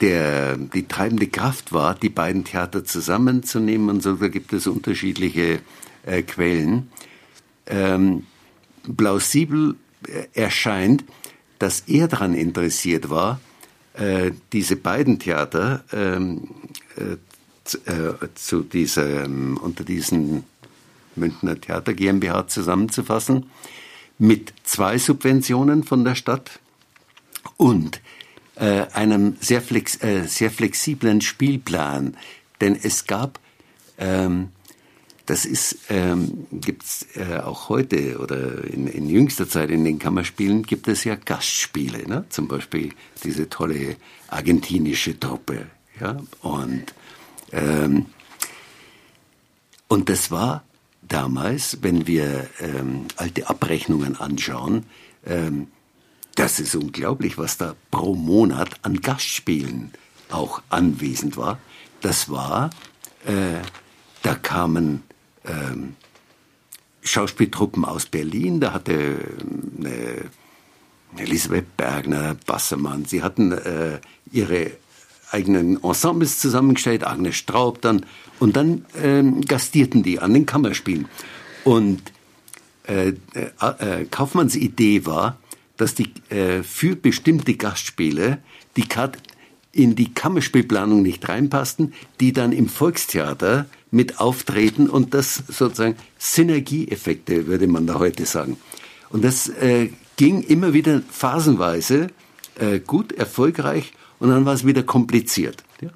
der 0.00 0.56
die 0.56 0.86
treibende 0.86 1.26
Kraft 1.26 1.72
war, 1.72 1.94
die 1.94 2.08
beiden 2.08 2.44
Theater 2.44 2.84
zusammenzunehmen 2.84 3.90
und 3.90 4.02
so, 4.02 4.14
da 4.14 4.28
gibt 4.28 4.52
es 4.52 4.66
unterschiedliche 4.66 5.60
äh, 6.06 6.22
Quellen. 6.22 6.90
Ähm, 7.66 8.26
plausibel 8.96 9.76
äh, 10.06 10.26
erscheint, 10.34 11.04
dass 11.58 11.80
er 11.80 12.08
daran 12.08 12.34
interessiert 12.34 13.10
war, 13.10 13.40
äh, 13.94 14.30
diese 14.52 14.76
beiden 14.76 15.18
Theater 15.18 15.84
ähm, 15.92 16.48
äh, 16.96 17.16
zu, 17.64 17.78
äh, 17.86 18.28
zu 18.34 18.62
diesem, 18.62 19.56
unter 19.56 19.84
diesen 19.84 20.44
Münchner 21.16 21.60
Theater 21.60 21.92
GmbH 21.92 22.46
zusammenzufassen, 22.46 23.50
mit 24.18 24.52
zwei 24.62 24.98
Subventionen 24.98 25.82
von 25.82 26.04
der 26.04 26.14
Stadt 26.14 26.60
und 27.56 28.00
äh, 28.56 28.86
einem 28.92 29.36
sehr, 29.40 29.62
flex, 29.62 30.02
äh, 30.02 30.24
sehr 30.26 30.50
flexiblen 30.50 31.20
Spielplan. 31.20 32.16
Denn 32.60 32.76
es 32.80 33.06
gab, 33.06 33.38
ähm, 33.98 34.48
das 35.26 35.44
ist, 35.44 35.78
ähm, 35.90 36.46
gibt 36.50 36.84
es 36.84 37.06
äh, 37.14 37.38
auch 37.38 37.68
heute 37.68 38.18
oder 38.18 38.64
in, 38.64 38.86
in, 38.86 39.08
jüngster 39.08 39.48
Zeit 39.48 39.70
in 39.70 39.84
den 39.84 39.98
Kammerspielen 39.98 40.62
gibt 40.62 40.88
es 40.88 41.04
ja 41.04 41.16
Gastspiele, 41.16 42.08
ne? 42.08 42.24
zum 42.30 42.48
Beispiel 42.48 42.92
diese 43.22 43.48
tolle 43.48 43.96
argentinische 44.28 45.18
Truppe. 45.18 45.66
Ja? 46.00 46.16
Und, 46.40 46.94
ähm, 47.52 48.06
und 49.86 50.08
das 50.08 50.30
war 50.30 50.64
damals, 51.02 51.78
wenn 51.82 52.06
wir 52.06 52.48
ähm, 52.60 53.06
alte 53.16 53.48
Abrechnungen 53.48 54.16
anschauen, 54.16 54.86
ähm, 55.26 55.68
das 56.38 56.60
ist 56.60 56.76
unglaublich, 56.76 57.36
was 57.36 57.58
da 57.58 57.74
pro 57.90 58.14
Monat 58.14 58.70
an 58.82 59.00
Gastspielen 59.00 59.90
auch 60.30 60.62
anwesend 60.68 61.36
war. 61.36 61.58
Das 62.00 62.30
war, 62.30 62.70
äh, 63.26 63.60
da 64.22 64.36
kamen 64.36 65.02
ähm, 65.44 65.96
Schauspieltruppen 67.02 67.84
aus 67.84 68.06
Berlin, 68.06 68.60
da 68.60 68.72
hatte 68.72 69.16
äh, 69.82 71.20
Elisabeth 71.20 71.76
Bergner, 71.76 72.36
Bassermann, 72.46 73.04
sie 73.04 73.24
hatten 73.24 73.50
äh, 73.50 73.98
ihre 74.30 74.70
eigenen 75.32 75.82
Ensembles 75.82 76.38
zusammengestellt, 76.38 77.04
Agnes 77.04 77.34
Straub 77.34 77.80
dann, 77.80 78.06
und 78.38 78.54
dann 78.54 78.84
ähm, 79.02 79.40
gastierten 79.40 80.04
die 80.04 80.20
an 80.20 80.34
den 80.34 80.46
Kammerspielen. 80.46 81.08
Und 81.64 82.00
äh, 82.86 83.08
äh, 83.34 83.46
äh 83.60 84.04
Kaufmanns 84.04 84.54
Idee 84.54 85.04
war, 85.04 85.36
dass 85.78 85.94
die 85.94 86.12
äh, 86.28 86.62
für 86.62 86.94
bestimmte 86.94 87.54
Gastspiele, 87.54 88.38
die 88.76 88.86
gerade 88.86 89.18
in 89.72 89.94
die 89.94 90.12
Kammerspielplanung 90.12 91.02
nicht 91.02 91.28
reinpassten, 91.28 91.94
die 92.20 92.32
dann 92.32 92.52
im 92.52 92.68
Volkstheater 92.68 93.66
mit 93.90 94.20
auftreten 94.20 94.90
und 94.90 95.14
das 95.14 95.36
sozusagen 95.48 95.96
Synergieeffekte, 96.18 97.46
würde 97.46 97.66
man 97.66 97.86
da 97.86 97.98
heute 97.98 98.26
sagen. 98.26 98.58
Und 99.10 99.24
das 99.24 99.48
äh, 99.48 99.90
ging 100.16 100.42
immer 100.42 100.74
wieder 100.74 101.00
phasenweise 101.10 102.08
äh, 102.58 102.80
gut, 102.80 103.12
erfolgreich 103.12 103.92
und 104.18 104.30
dann 104.30 104.44
war 104.44 104.54
es 104.54 104.66
wieder 104.66 104.82
kompliziert. 104.82 105.62
Ja? 105.80 105.90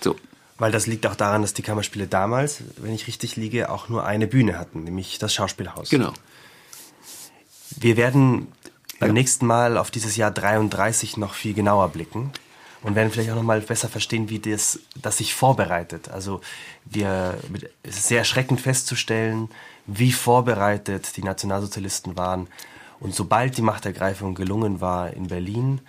So. 0.00 0.16
Weil 0.58 0.70
das 0.70 0.86
liegt 0.86 1.06
auch 1.06 1.16
daran, 1.16 1.42
dass 1.42 1.54
die 1.54 1.62
Kammerspiele 1.62 2.06
damals, 2.06 2.62
wenn 2.76 2.94
ich 2.94 3.06
richtig 3.08 3.36
liege, 3.36 3.70
auch 3.70 3.88
nur 3.88 4.04
eine 4.06 4.26
Bühne 4.26 4.58
hatten, 4.58 4.84
nämlich 4.84 5.18
das 5.18 5.34
Schauspielhaus. 5.34 5.90
Genau. 5.90 6.12
Wir 7.76 7.96
werden 7.96 8.46
beim 9.04 9.10
ja. 9.10 9.20
nächsten 9.20 9.46
Mal 9.46 9.76
auf 9.76 9.90
dieses 9.90 10.16
Jahr 10.16 10.30
33 10.30 11.18
noch 11.18 11.34
viel 11.34 11.52
genauer 11.52 11.90
blicken 11.90 12.30
und 12.82 12.94
werden 12.94 13.10
vielleicht 13.10 13.30
auch 13.30 13.36
noch 13.36 13.42
mal 13.42 13.60
besser 13.60 13.90
verstehen, 13.90 14.30
wie 14.30 14.38
das, 14.38 14.78
das 14.96 15.18
sich 15.18 15.34
vorbereitet. 15.34 16.08
Also 16.08 16.40
wir, 16.86 17.36
es 17.82 17.98
ist 17.98 18.08
sehr 18.08 18.20
erschreckend 18.20 18.62
festzustellen, 18.62 19.50
wie 19.86 20.10
vorbereitet 20.10 21.16
die 21.18 21.22
Nationalsozialisten 21.22 22.16
waren. 22.16 22.48
Und 22.98 23.14
sobald 23.14 23.58
die 23.58 23.62
Machtergreifung 23.62 24.34
gelungen 24.34 24.80
war 24.80 25.12
in 25.12 25.26
Berlin, 25.26 25.82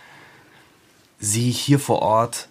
sie 1.18 1.52
hier 1.52 1.80
vor 1.80 2.02
Ort 2.02 2.50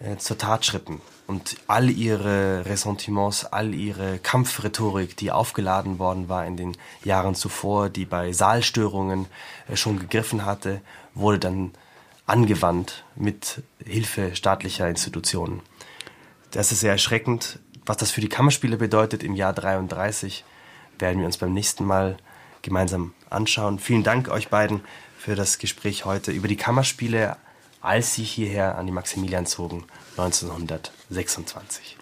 äh, 0.00 0.16
zur 0.16 0.36
Tat 0.36 0.66
schritten 0.66 1.00
und 1.26 1.56
all 1.66 1.88
ihre 1.88 2.66
Ressentiments, 2.66 3.44
all 3.44 3.74
ihre 3.74 4.18
Kampfrhetorik, 4.18 5.16
die 5.16 5.30
aufgeladen 5.30 5.98
worden 5.98 6.28
war 6.28 6.46
in 6.46 6.56
den 6.56 6.76
Jahren 7.04 7.34
zuvor, 7.34 7.88
die 7.88 8.04
bei 8.04 8.32
Saalstörungen 8.32 9.26
äh, 9.68 9.76
schon 9.76 9.98
gegriffen 9.98 10.44
hatte, 10.44 10.80
wurde 11.14 11.38
dann 11.38 11.72
angewandt 12.26 13.04
mit 13.14 13.62
Hilfe 13.84 14.34
staatlicher 14.36 14.88
Institutionen. 14.88 15.60
Das 16.50 16.72
ist 16.72 16.80
sehr 16.80 16.92
erschreckend. 16.92 17.58
Was 17.84 17.96
das 17.96 18.10
für 18.10 18.20
die 18.20 18.28
Kammerspiele 18.28 18.76
bedeutet 18.76 19.22
im 19.22 19.34
Jahr 19.34 19.52
33, 19.52 20.44
werden 20.98 21.18
wir 21.18 21.26
uns 21.26 21.38
beim 21.38 21.52
nächsten 21.52 21.84
Mal 21.84 22.16
gemeinsam 22.62 23.12
anschauen. 23.28 23.78
Vielen 23.78 24.04
Dank 24.04 24.28
euch 24.28 24.48
beiden 24.48 24.82
für 25.18 25.34
das 25.34 25.58
Gespräch 25.58 26.04
heute 26.04 26.30
über 26.30 26.46
die 26.48 26.56
Kammerspiele 26.56 27.36
als 27.82 28.14
sie 28.14 28.24
hierher 28.24 28.78
an 28.78 28.86
die 28.86 28.92
Maximilian 28.92 29.44
zogen 29.46 29.84
1926. 30.16 31.98